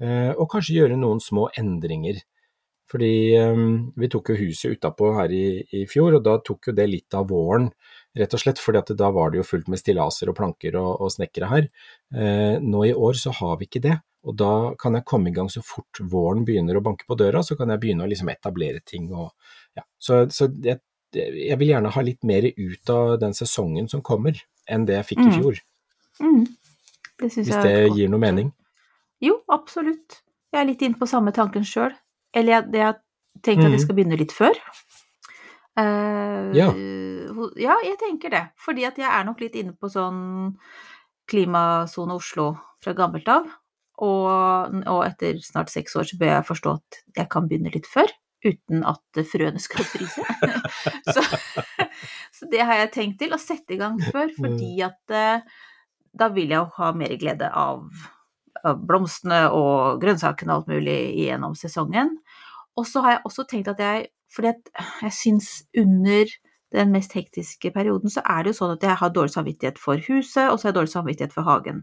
Eh, 0.00 0.32
og 0.32 0.48
kanskje 0.52 0.78
gjøre 0.78 0.98
noen 1.00 1.20
små 1.20 1.48
endringer. 1.60 2.22
Fordi 2.90 3.12
eh, 3.38 3.64
vi 4.02 4.08
tok 4.10 4.32
jo 4.32 4.38
huset 4.40 4.76
utapå 4.76 5.12
her 5.18 5.32
i, 5.32 5.62
i 5.78 5.84
fjor, 5.86 6.16
og 6.18 6.24
da 6.26 6.38
tok 6.42 6.70
jo 6.70 6.76
det 6.76 6.88
litt 6.90 7.14
av 7.14 7.28
våren, 7.30 7.70
rett 8.18 8.34
og 8.34 8.42
slett. 8.42 8.58
fordi 8.58 8.96
da 8.98 9.10
var 9.14 9.30
det 9.30 9.38
jo 9.38 9.46
fullt 9.46 9.68
med 9.70 9.78
stillaser 9.78 10.32
og 10.32 10.36
planker 10.40 10.74
og, 10.80 10.96
og 11.00 11.12
snekkere 11.14 11.50
her. 11.52 11.68
Eh, 12.14 12.56
nå 12.58 12.84
i 12.88 12.94
år 12.94 13.14
så 13.20 13.30
har 13.38 13.58
vi 13.60 13.68
ikke 13.70 13.84
det. 13.86 13.96
Og 14.26 14.34
da 14.36 14.74
kan 14.76 14.98
jeg 14.98 15.06
komme 15.08 15.30
i 15.30 15.32
gang 15.32 15.48
så 15.48 15.62
fort 15.64 16.00
våren 16.02 16.42
begynner 16.44 16.76
å 16.76 16.82
banke 16.84 17.06
på 17.08 17.16
døra, 17.16 17.40
så 17.46 17.56
kan 17.56 17.70
jeg 17.72 17.80
begynne 17.80 18.04
å 18.04 18.10
liksom 18.10 18.28
etablere 18.28 18.82
ting. 18.84 19.06
Og, 19.14 19.30
ja. 19.78 19.86
Så, 19.96 20.26
så 20.34 20.50
jeg, 20.66 20.82
jeg 21.14 21.56
vil 21.62 21.70
gjerne 21.72 21.92
ha 21.94 22.02
litt 22.04 22.26
mer 22.28 22.50
ut 22.50 22.92
av 22.92 23.14
den 23.22 23.32
sesongen 23.38 23.88
som 23.88 24.02
kommer, 24.04 24.36
enn 24.68 24.84
det 24.90 24.98
jeg 24.98 25.12
fikk 25.14 25.22
i 25.24 25.30
Mm. 25.30 25.38
fjor. 25.38 25.62
Mm. 26.20 26.42
Det 27.20 27.30
synes 27.32 27.48
Hvis 27.48 27.64
det 27.64 27.96
gir 27.96 28.10
noe 28.12 28.20
mening. 28.20 28.52
Jo, 29.24 29.38
absolutt. 29.48 30.20
Jeg 30.52 30.60
er 30.60 30.68
litt 30.68 30.82
inne 30.82 30.98
på 31.00 31.08
samme 31.08 31.32
tanken 31.32 31.64
sjøl. 31.64 31.94
Eller 32.34 32.52
jeg, 32.58 32.68
jeg 32.74 32.84
har 32.86 32.98
tenkt 33.42 33.64
at 33.64 33.70
jeg 33.70 33.78
Mhm. 33.78 33.84
skal 33.84 33.96
begynne 33.98 34.18
litt 34.20 34.32
før. 34.36 34.54
Uh, 35.78 36.50
Ja. 36.56 36.68
ja, 37.56 37.76
jeg 37.86 37.96
tenker 38.00 38.30
det. 38.30 38.44
Fordi 38.58 38.84
at 38.86 38.98
jeg 38.98 39.08
er 39.08 39.24
nok 39.24 39.40
litt 39.40 39.54
inne 39.54 39.72
på 39.78 39.88
sånn 39.90 40.56
klimasone 41.30 42.14
Oslo 42.18 42.52
fra 42.82 42.92
gammelt 42.96 43.28
av. 43.28 43.46
Og, 44.00 44.74
og 44.88 45.02
etter 45.04 45.38
snart 45.44 45.68
seks 45.70 45.94
år 45.96 46.04
så 46.08 46.16
bør 46.18 46.32
jeg 46.34 46.46
forstå 46.48 46.72
at 46.78 47.00
jeg 47.16 47.28
kan 47.28 47.46
begynne 47.48 47.72
litt 47.74 47.86
før, 47.86 48.08
uten 48.44 48.82
at 48.88 49.20
frøene 49.28 49.60
skal 49.60 49.84
fryse. 49.84 50.24
så, 51.14 51.20
så 52.32 52.48
det 52.50 52.62
har 52.64 52.80
jeg 52.80 52.92
tenkt 52.96 53.18
til, 53.20 53.34
å 53.36 53.38
sette 53.40 53.76
i 53.76 53.80
gang 53.80 54.00
før, 54.00 54.32
fordi 54.38 54.80
at 54.86 55.12
uh, 55.12 55.44
da 56.16 56.28
vil 56.32 56.48
jeg 56.48 56.58
jo 56.62 56.70
ha 56.78 56.92
mer 56.96 57.12
glede 57.20 57.50
av 57.52 57.84
blomstene 58.86 59.46
og 59.56 60.00
grønnsakene 60.02 60.52
og 60.52 60.62
alt 60.62 60.72
mulig 60.72 60.98
gjennom 61.24 61.56
sesongen. 61.58 62.16
Og 62.78 62.86
så 62.88 63.02
har 63.04 63.16
jeg 63.16 63.24
også 63.28 63.46
tenkt 63.50 63.72
at 63.72 63.82
jeg 63.82 64.08
For 64.30 64.46
jeg 64.46 65.10
syns 65.10 65.64
under 65.74 66.28
den 66.70 66.92
mest 66.94 67.16
hektiske 67.18 67.72
perioden, 67.74 68.12
så 68.14 68.22
er 68.22 68.44
det 68.44 68.52
jo 68.52 68.58
sånn 68.60 68.76
at 68.76 68.84
jeg 68.86 68.94
har 69.00 69.10
dårlig 69.10 69.32
samvittighet 69.34 69.80
for 69.82 69.98
huset, 70.06 70.44
og 70.46 70.54
så 70.54 70.68
har 70.68 70.70
jeg 70.70 70.76
dårlig 70.76 70.92
samvittighet 70.92 71.34
for 71.34 71.48
hagen. 71.48 71.80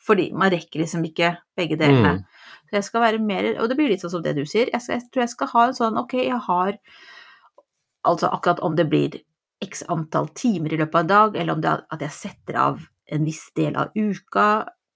Fordi 0.00 0.30
man 0.32 0.48
rekker 0.52 0.80
liksom 0.80 1.04
ikke 1.04 1.34
begge 1.56 1.76
delene. 1.76 2.14
Mm. 2.22 2.22
Så 2.68 2.78
jeg 2.78 2.86
skal 2.88 3.04
være 3.04 3.20
mer 3.20 3.50
Og 3.60 3.68
det 3.68 3.76
blir 3.76 3.92
litt 3.92 4.00
sånn 4.00 4.14
som 4.16 4.24
det 4.24 4.34
du 4.36 4.44
sier. 4.48 4.72
Jeg, 4.72 4.80
skal, 4.80 4.98
jeg 4.98 5.10
tror 5.12 5.24
jeg 5.24 5.32
skal 5.34 5.52
ha 5.52 5.66
en 5.68 5.76
sånn 5.78 6.00
Ok, 6.00 6.16
jeg 6.20 6.40
har 6.48 6.78
Altså 8.04 8.28
akkurat 8.32 8.60
om 8.64 8.76
det 8.76 8.88
blir 8.88 9.20
x 9.64 9.84
antall 9.88 10.26
timer 10.36 10.74
i 10.74 10.78
løpet 10.80 10.98
av 10.98 11.04
en 11.04 11.12
dag, 11.12 11.36
eller 11.40 11.54
om 11.54 11.60
det 11.64 11.70
er 11.70 11.84
at 11.94 12.02
jeg 12.04 12.12
setter 12.12 12.58
av 12.60 12.82
en 13.16 13.24
viss 13.24 13.46
del 13.56 13.78
av 13.80 13.94
uka 13.96 14.48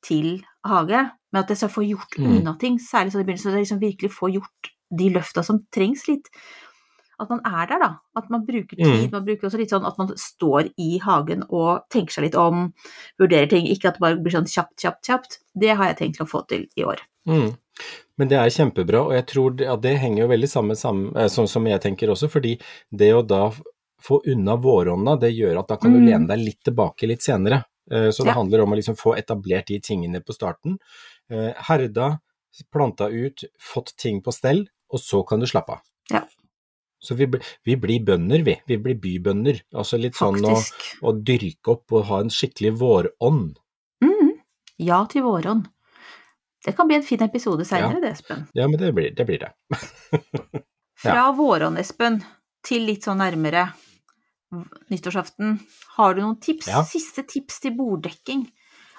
til 0.04 0.42
hage, 0.66 1.10
men 1.32 1.42
at 1.42 1.48
jeg 1.48 1.56
skal 1.56 1.68
få 1.68 1.84
gjort 1.88 2.18
Mm. 2.18 2.38
unna 2.40 2.56
ting, 2.58 2.78
særlig 2.78 3.12
sånn 3.12 3.20
i 3.20 3.24
begynnelsen, 3.24 3.52
så 3.52 3.56
jeg 3.58 3.66
liksom 3.66 3.80
virkelig 3.80 4.10
får 4.12 4.32
gjort 4.34 4.70
de 4.98 5.10
løfta 5.10 5.44
som 5.44 5.66
trengs 5.72 6.08
litt. 6.08 6.28
At 7.20 7.28
man 7.30 7.40
er 7.44 7.66
der, 7.66 7.78
da. 7.82 7.90
At 8.16 8.30
man 8.30 8.46
bruker 8.46 8.76
tid. 8.76 9.08
Mm. 9.08 9.10
Man 9.10 9.24
bruker 9.26 9.48
også 9.48 9.58
litt 9.58 9.70
sånn 9.70 9.84
at 9.86 9.98
man 9.98 10.08
står 10.14 10.70
i 10.78 10.98
hagen 10.98 11.42
og 11.50 11.82
tenker 11.90 12.12
seg 12.12 12.22
litt 12.28 12.36
om, 12.36 12.72
vurderer 13.18 13.48
ting. 13.50 13.66
Ikke 13.66 13.88
at 13.88 13.94
det 13.94 14.00
bare 14.00 14.16
blir 14.22 14.30
sånn 14.32 14.46
kjapt, 14.46 14.76
kjapt, 14.78 15.02
kjapt. 15.04 15.38
Det 15.58 15.74
har 15.76 15.86
jeg 15.86 15.96
tenkt 15.98 16.20
å 16.22 16.28
få 16.28 16.46
til 16.48 16.68
i 16.76 16.84
år. 16.84 16.98
Mm. 17.28 17.56
Men 18.18 18.28
det 18.28 18.38
er 18.38 18.48
kjempebra, 18.50 19.04
og 19.06 19.12
jeg 19.12 19.26
tror 19.26 19.56
det, 19.56 19.66
at 19.68 19.80
det 19.82 19.98
henger 19.98 20.22
jo 20.24 20.28
veldig 20.28 20.48
sammen, 20.48 20.76
sammen 20.76 21.16
eh, 21.16 21.26
sånn 21.28 21.48
som 21.48 21.66
jeg 21.66 21.80
tenker 21.80 22.08
også, 22.08 22.30
fordi 22.30 22.56
det 22.94 23.12
å 23.14 23.26
da 23.26 23.50
få 24.00 24.20
unna 24.26 24.56
vårånda, 24.56 25.18
det 25.20 25.34
gjør 25.34 25.58
at 25.58 25.68
da 25.68 25.76
kan 25.76 25.92
du 25.92 25.98
Mm. 25.98 26.06
lene 26.06 26.26
deg 26.28 26.38
litt 26.38 26.62
tilbake 26.64 27.06
litt 27.06 27.20
senere. 27.22 27.64
Eh, 27.90 28.10
Så 28.10 28.24
det 28.24 28.30
Ja. 28.30 28.34
handler 28.34 28.60
om 28.62 28.72
å 28.72 28.76
liksom 28.76 28.96
få 28.96 29.16
etablert 29.16 29.66
de 29.66 29.80
tingene 29.80 30.20
på 30.20 30.34
starten. 30.34 30.78
Eh, 31.30 31.52
Herda, 31.56 32.20
planta 32.72 33.08
ut, 33.08 33.44
fått 33.60 33.94
ting 33.96 34.22
på 34.22 34.32
stell, 34.32 34.66
og 34.90 35.00
så 35.00 35.22
kan 35.26 35.40
du 35.40 35.46
slappe 35.46 35.72
av. 35.72 35.80
Ja. 36.10 36.24
Så 37.00 37.14
vi, 37.14 37.26
vi 37.64 37.76
blir 37.76 38.00
bønder, 38.04 38.42
vi. 38.42 38.56
Vi 38.66 38.76
blir 38.76 38.96
bybønder. 38.98 39.60
Altså 39.72 39.98
litt 40.00 40.14
sånn 40.18 40.40
å, 40.44 40.56
å 41.02 41.12
dyrke 41.22 41.70
opp 41.76 41.92
og 41.92 42.04
ha 42.08 42.20
en 42.20 42.28
skikkelig 42.30 42.72
vårånd. 42.80 43.56
Mm. 44.02 44.32
Ja 44.78 45.04
til 45.06 45.22
vårånd. 45.22 45.68
Det 46.64 46.74
kan 46.76 46.88
bli 46.88 46.96
en 46.96 47.02
fin 47.06 47.22
episode 47.22 47.64
seinere, 47.64 48.00
det, 48.02 48.10
Espen. 48.16 48.48
Ja, 48.54 48.66
men 48.66 48.80
det 48.80 48.92
blir 48.96 49.14
det. 49.14 49.24
Blir 49.28 49.38
det. 49.38 49.52
Fra 50.98 51.30
vårånd, 51.32 51.78
Espen, 51.78 52.18
til 52.66 52.82
litt 52.88 53.06
sånn 53.06 53.20
nærmere 53.22 53.68
nyttårsaften. 54.90 55.58
Har 55.96 56.14
du 56.14 56.22
noen 56.22 56.38
tips? 56.40 56.68
Ja. 56.70 56.82
Siste 56.88 57.24
tips 57.28 57.60
til 57.64 57.74
borddekking? 57.78 58.46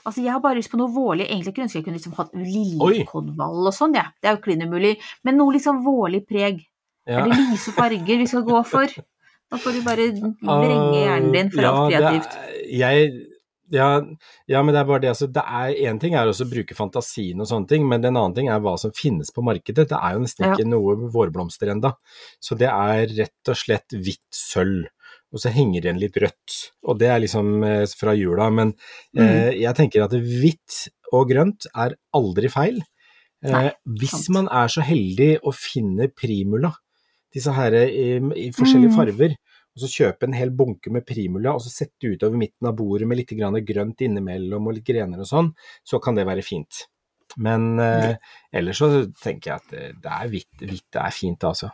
Altså, 0.05 0.21
jeg 0.23 0.31
har 0.31 0.39
bare 0.43 0.55
lyst 0.59 0.71
på 0.71 0.79
noe 0.79 0.91
vårlig. 0.93 1.27
Egentlig 1.29 1.53
kunne 1.55 1.67
jeg 1.67 1.81
jeg 1.81 1.85
kunne 1.85 1.97
liksom 1.99 2.15
hatt 2.17 2.31
liljekonvall 2.33 3.67
og 3.69 3.75
sånn, 3.75 3.95
ja. 3.97 4.07
Det 4.21 4.29
er 4.31 4.37
jo 4.37 4.43
klin 4.45 4.63
umulig. 4.65 4.95
Men 5.27 5.37
noe 5.39 5.53
liksom 5.57 5.81
vårlig 5.85 6.23
preg. 6.29 6.61
Ja. 7.09 7.23
Er 7.25 7.31
det 7.33 7.39
lyse 7.51 7.73
farger 7.75 8.21
vi 8.21 8.27
skal 8.29 8.45
gå 8.47 8.61
for? 8.69 8.87
Da 9.49 9.57
får 9.57 9.79
du 9.79 9.81
bare 9.85 10.07
vrenge 10.13 11.01
hjernen 11.01 11.31
din 11.33 11.49
for 11.51 11.65
alt 11.65 11.79
Ah, 11.79 11.89
kreativt. 11.89 12.35
er- 12.37 12.55
Jeg, 12.69 13.11
ja, 13.71 14.01
ja, 14.47 14.61
men 14.61 14.73
det 14.75 14.79
er 14.81 14.85
bare 14.85 14.99
det. 15.01 15.09
Altså, 15.09 15.27
det 15.31 15.41
er 15.43 15.73
Én 15.89 15.99
ting 15.99 16.13
er 16.13 16.27
også 16.27 16.45
å 16.45 16.51
bruke 16.53 16.75
fantasien 16.77 17.39
og 17.41 17.47
sånne 17.47 17.67
ting, 17.67 17.87
men 17.89 18.05
en 18.05 18.15
annen 18.15 18.35
ting 18.35 18.47
er 18.47 18.59
hva 18.59 18.77
som 18.77 18.91
finnes 18.91 19.31
på 19.33 19.41
markedet. 19.43 19.87
Det 19.89 19.97
er 19.97 20.13
jo 20.13 20.19
nesten 20.19 20.45
Ja. 20.45 20.53
ikke 20.55 20.67
noe 20.67 20.95
vårblomster 21.09 21.69
enda. 21.71 21.95
Så 22.39 22.55
det 22.57 22.69
er 22.69 23.07
rett 23.07 23.47
og 23.49 23.55
slett 23.55 23.89
hvitt 23.89 24.21
sølv. 24.31 24.85
Og 25.33 25.39
så 25.43 25.51
henger 25.53 25.81
det 25.83 25.89
igjen 25.91 25.99
litt 26.01 26.15
rødt. 26.23 26.55
Og 26.89 26.97
det 26.99 27.09
er 27.13 27.19
liksom 27.21 27.63
eh, 27.63 27.85
fra 27.99 28.15
jula. 28.17 28.49
Men 28.49 28.73
Mm. 29.13 29.21
eh, 29.21 29.51
jeg 29.61 29.75
tenker 29.77 30.03
at 30.03 30.11
hvitt 30.11 30.87
og 31.13 31.29
grønt 31.29 31.67
er 31.75 31.95
aldri 32.13 32.49
feil. 32.49 32.79
Eh, 33.43 33.51
Nei, 33.51 33.71
hvis 33.85 34.27
man 34.33 34.47
er 34.51 34.67
så 34.67 34.81
heldig 34.81 35.39
å 35.45 35.53
finne 35.55 36.09
primula, 36.11 36.73
disse 37.33 37.53
her 37.53 37.71
i, 37.73 38.17
i 38.17 38.49
forskjellige 38.51 38.89
Mm. 38.91 38.95
farver, 38.97 39.35
og 39.75 39.83
så 39.83 39.87
kjøpe 39.87 40.23
en 40.27 40.33
hel 40.33 40.49
bunke 40.49 40.89
med 40.91 41.05
primula 41.05 41.53
og 41.53 41.61
så 41.61 41.69
sette 41.69 42.09
utover 42.09 42.35
midten 42.35 42.67
av 42.67 42.75
bordet 42.75 43.07
med 43.07 43.17
litt 43.21 43.29
grann 43.37 43.53
grønt 43.63 44.01
innimellom 44.01 44.65
og 44.67 44.73
litt 44.73 44.85
grener 44.85 45.19
og 45.21 45.29
sånn, 45.29 45.53
så 45.85 46.01
kan 46.01 46.15
det 46.15 46.25
være 46.25 46.43
fint. 46.43 46.87
Men 47.37 47.77
eh, 47.79 48.15
ellers 48.51 48.77
så 48.81 48.89
tenker 49.21 49.51
jeg 49.51 49.61
at 49.61 49.69
det 50.01 50.09
er 50.11 50.27
hvitt, 50.33 50.57
hvitt 50.65 50.95
er 50.97 51.11
fint, 51.13 51.39
altså. 51.45 51.69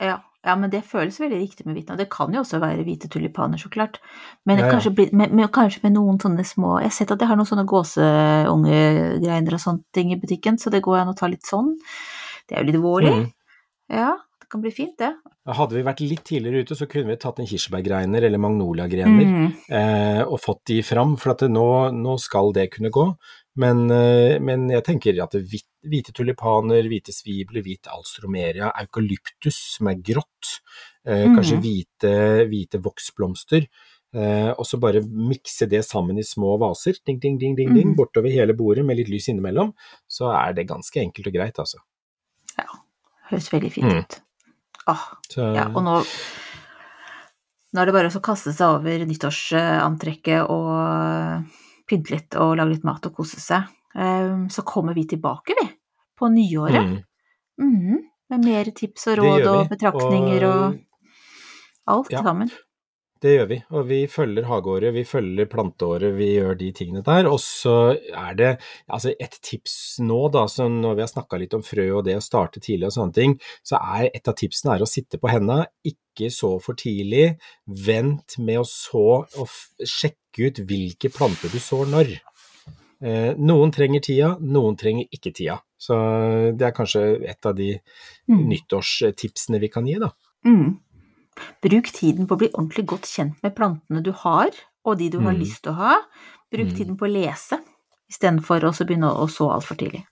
Ja, 0.00 0.18
ja, 0.46 0.54
men 0.56 0.70
det 0.72 0.80
føles 0.88 1.18
veldig 1.20 1.36
riktig 1.36 1.66
med 1.66 1.76
hvitt. 1.76 1.90
Og 1.92 1.98
det 2.00 2.06
kan 2.12 2.32
jo 2.32 2.40
også 2.40 2.60
være 2.62 2.84
hvite 2.86 3.10
tulipaner, 3.12 3.60
så 3.60 3.68
klart. 3.68 3.98
Men 4.48 4.58
Ja, 4.58 4.66
ja. 4.66 4.70
Kanskje, 4.72 4.94
med, 5.12 5.34
med, 5.36 5.50
kanskje 5.52 5.82
med 5.82 5.92
noen 5.98 6.16
sånne 6.22 6.46
små 6.48 6.78
Jeg 6.80 6.88
har 6.88 6.96
sett 6.96 7.12
at 7.12 7.20
jeg 7.20 7.28
har 7.28 7.36
noen 7.36 7.50
sånne 7.50 7.66
gåseungegreiner 7.68 9.56
og 9.56 9.60
sånne 9.62 9.84
ting 9.94 10.14
i 10.14 10.18
butikken, 10.20 10.58
så 10.60 10.72
det 10.72 10.82
går 10.84 11.02
an 11.02 11.12
å 11.12 11.16
ta 11.18 11.28
litt 11.30 11.46
sånn. 11.48 11.74
Det 12.48 12.56
er 12.56 12.64
jo 12.64 12.70
litt 12.72 12.82
vårlig. 12.82 13.12
Mm. 13.18 13.26
Ja, 14.00 14.14
det 14.40 14.48
kan 14.52 14.62
bli 14.64 14.72
fint, 14.74 14.96
det. 14.98 15.12
Hadde 15.50 15.76
vi 15.76 15.84
vært 15.86 16.00
litt 16.04 16.24
tidligere 16.28 16.64
ute, 16.64 16.76
så 16.78 16.86
kunne 16.90 17.12
vi 17.12 17.20
tatt 17.20 17.40
en 17.42 17.48
kirsebærgreiner 17.48 18.26
eller 18.28 18.38
magnoliagrener 18.42 19.26
Mm. 19.26 19.52
eh, 19.68 20.22
og 20.24 20.40
fått 20.40 20.64
de 20.66 20.82
fram, 20.82 21.16
for 21.16 21.34
nå, 21.48 21.68
nå 21.92 22.18
skal 22.18 22.52
det 22.52 22.70
kunne 22.72 22.90
gå. 22.90 23.06
Men, 23.56 23.90
eh, 23.90 24.38
men 24.38 24.68
jeg 24.70 24.84
tenker 24.84 25.22
at 25.22 25.32
det 25.32 25.44
hvit, 25.50 25.66
hvite 25.86 26.12
tulipaner, 26.12 26.82
hvite 26.88 27.12
svibler, 27.14 27.62
hvit 27.64 27.88
alstromeria, 27.88 28.70
eukalyptus 28.82 29.56
som 29.76 29.88
er 29.88 29.94
grått, 30.04 30.60
eh, 31.06 31.26
kanskje 31.32 31.56
hvite, 31.62 32.12
hvite 32.50 32.80
voksblomster, 32.84 33.66
eh, 34.14 34.50
og 34.50 34.64
så 34.66 34.78
bare 34.80 35.00
mikse 35.00 35.66
det 35.68 35.84
sammen 35.84 36.18
i 36.18 36.22
små 36.26 36.58
vaser, 36.60 36.94
ding, 37.06 37.18
ding, 37.20 37.38
ding, 37.38 37.56
ding, 37.56 37.72
ding, 37.74 37.88
Mhm. 37.88 37.96
bortover 37.96 38.30
hele 38.30 38.52
bordet 38.52 38.84
med 38.84 38.96
litt 38.98 39.08
lys 39.08 39.28
innimellom, 39.28 39.72
så 40.08 40.28
er 40.34 40.52
det 40.52 40.68
ganske 40.68 41.00
enkelt 41.00 41.26
og 41.26 41.32
greit, 41.32 41.56
altså. 41.58 41.78
Høres 43.30 43.48
veldig 43.48 43.72
fint 43.72 43.86
Mm. 43.86 43.98
ut. 44.00 44.20
Åh, 44.88 45.04
Så, 45.30 45.54
ja, 45.54 45.64
og 45.68 45.84
nå 45.84 46.04
Nå 47.72 47.82
er 47.82 47.86
det 47.86 47.94
bare 47.94 48.08
å 48.10 48.20
kaste 48.20 48.52
seg 48.52 48.66
over 48.80 48.98
nyttårsantrekket 49.06 50.50
og 50.50 51.44
pynte 51.86 52.10
litt 52.10 52.34
og 52.34 52.56
lage 52.58 52.72
litt 52.74 52.82
mat 52.82 53.06
og 53.06 53.14
kose 53.14 53.38
seg. 53.38 53.62
Eh, 53.94 54.46
Så 54.48 54.62
kommer 54.62 54.94
vi 54.94 55.04
tilbake, 55.06 55.54
vi, 55.60 55.68
på 56.18 56.28
nyåret. 56.28 56.86
mm, 56.86 57.02
Mm, 57.60 57.98
Med 58.30 58.44
mer 58.44 58.64
tips 58.70 59.06
og 59.08 59.18
råd 59.18 59.46
og 59.50 59.68
betraktninger 59.68 60.44
og 60.46 60.78
alt 61.86 62.10
Ja. 62.12 62.22
sammen. 62.22 62.50
Det 63.20 63.36
gjør 63.36 63.48
vi, 63.48 63.56
og 63.70 63.86
vi 63.88 64.06
følger 64.06 64.46
hageåret, 64.48 64.94
vi 64.94 65.02
følger 65.04 65.44
planteåret, 65.44 66.14
vi 66.16 66.38
gjør 66.38 66.54
de 66.56 66.72
tingene 66.72 67.02
der. 67.04 67.26
Og 67.28 67.38
så 67.38 67.98
er 68.16 68.34
det 68.34 68.60
altså 68.88 69.12
et 69.20 69.36
tips 69.42 69.98
nå, 70.00 70.30
da, 70.32 70.46
så 70.46 70.70
når 70.70 70.94
vi 70.94 71.02
har 71.02 71.08
snakka 71.08 71.38
litt 71.38 71.52
om 71.52 71.60
frø 71.62 71.98
og 71.98 72.04
det 72.06 72.16
å 72.16 72.22
starte 72.24 72.60
tidlig 72.60 72.86
og 72.86 72.92
sånne 72.96 73.12
ting, 73.12 73.34
så 73.62 73.76
er 73.76 74.08
et 74.14 74.26
av 74.26 74.34
tipsene 74.34 74.74
er 74.74 74.80
å 74.80 74.88
sitte 74.88 75.18
på 75.20 75.28
henda, 75.28 75.66
ikke 75.84 76.30
så 76.32 76.54
for 76.62 76.72
tidlig. 76.72 77.36
Vent 77.66 78.38
med 78.38 78.60
å 78.62 78.64
så 78.64 79.26
og 79.36 79.48
sjekke 79.84 80.46
ut 80.48 80.62
hvilke 80.64 81.12
planter 81.12 81.52
du 81.52 81.58
sår 81.60 81.90
når. 81.92 82.16
Eh, 83.02 83.32
noen 83.40 83.70
trenger 83.72 84.00
tida, 84.04 84.34
noen 84.40 84.76
trenger 84.76 85.06
ikke 85.10 85.32
tida. 85.32 85.58
Så 85.80 85.96
det 86.56 86.66
er 86.66 86.74
kanskje 86.76 87.02
et 87.28 87.46
av 87.46 87.54
de 87.56 87.80
Mm. 88.28 88.48
nyttårstipsene 88.48 89.58
vi 89.60 89.68
kan 89.68 89.86
gi, 89.86 89.98
da. 89.98 90.10
Mm. 90.44 90.78
Bruk 91.62 91.88
tiden 91.92 92.26
på 92.26 92.36
å 92.36 92.38
bli 92.38 92.48
ordentlig 92.52 92.86
godt 92.86 93.08
kjent 93.08 93.42
med 93.42 93.54
plantene 93.56 94.02
du 94.02 94.12
har, 94.12 94.50
og 94.84 94.98
de 94.98 95.08
du 95.08 95.20
har 95.20 95.32
Mm. 95.32 95.40
lyst 95.40 95.62
til 95.62 95.72
å 95.72 95.76
ha. 95.76 95.96
Bruk 96.52 96.68
Mm. 96.68 96.76
tiden 96.76 96.96
på 96.98 97.06
å 97.08 97.12
lese, 97.12 97.58
istedenfor 98.10 98.60
å 98.60 98.86
begynne 98.86 99.08
å 99.16 99.26
så 99.28 99.48
altfor 99.50 99.76
tidlig. 99.76 100.04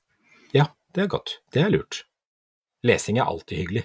Ja, 0.55 0.69
det 0.95 1.03
er 1.05 1.09
godt. 1.09 1.39
Det 1.53 1.63
er 1.63 1.71
lurt. 1.71 2.05
Lesing 2.83 3.19
er 3.19 3.25
alltid 3.25 3.59
hyggelig. 3.59 3.85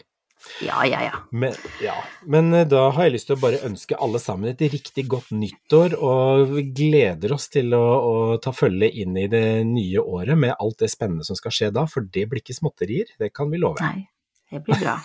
Ja, 0.61 0.85
ja, 0.85 1.01
ja. 1.03 1.19
Men, 1.31 1.53
ja. 1.81 1.95
Men 2.25 2.53
eh, 2.53 2.67
da 2.67 2.87
har 2.93 3.07
jeg 3.07 3.15
lyst 3.15 3.29
til 3.29 3.37
å 3.37 3.41
bare 3.41 3.61
ønske 3.67 3.97
alle 3.99 4.19
sammen 4.21 4.51
et 4.51 4.63
riktig 4.73 5.05
godt 5.11 5.31
nyttår, 5.35 5.95
og 5.97 6.57
gleder 6.75 7.35
oss 7.35 7.49
til 7.53 7.73
å, 7.77 7.83
å 7.83 8.13
ta 8.43 8.53
følge 8.55 8.89
inn 9.03 9.17
i 9.19 9.27
det 9.31 9.63
nye 9.69 10.03
året 10.03 10.39
med 10.39 10.55
alt 10.57 10.83
det 10.83 10.91
spennende 10.93 11.25
som 11.27 11.39
skal 11.39 11.55
skje 11.55 11.71
da, 11.75 11.85
for 11.89 12.05
det 12.05 12.27
blir 12.29 12.43
ikke 12.43 12.57
småtterier, 12.57 13.15
det 13.19 13.31
kan 13.35 13.51
vi 13.53 13.61
love. 13.63 13.79
Nei, 13.83 14.05
det 14.51 14.63
blir 14.65 14.79
bra. 14.83 14.97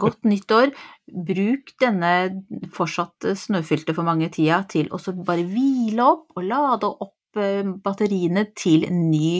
Godt 0.00 0.26
nyttår. 0.28 0.74
Bruk 1.30 1.74
denne 1.80 2.12
fortsatt 2.74 3.30
snøfylte 3.38 3.94
for 3.96 4.06
mange 4.06 4.28
tida 4.34 4.62
til 4.70 4.90
å 4.92 5.00
bare 5.24 5.46
hvile 5.48 6.04
opp 6.04 6.36
og 6.36 6.46
lade 6.50 6.90
opp 6.90 7.40
eh, 7.40 7.64
batteriene 7.64 8.48
til 8.58 8.88
ny 8.92 9.34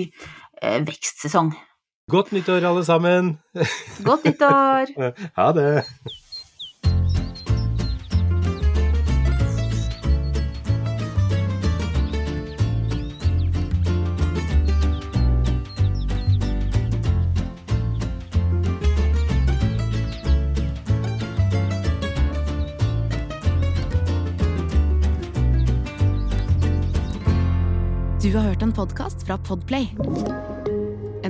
eh, 0.63 0.81
vekstsesong. 0.87 1.53
Godt 2.11 2.33
nyttår, 2.33 2.65
alle 2.69 2.85
sammen. 2.85 3.39
Godt 4.05 4.25
nyttår. 4.25 4.87
ha 5.41 5.53
det. 5.53 5.85
Du 28.23 28.37
har 28.37 28.43
hørt 28.43 28.63
en 28.63 28.73
podkast 28.73 29.27
fra 29.27 29.39
Podplay 29.39 29.87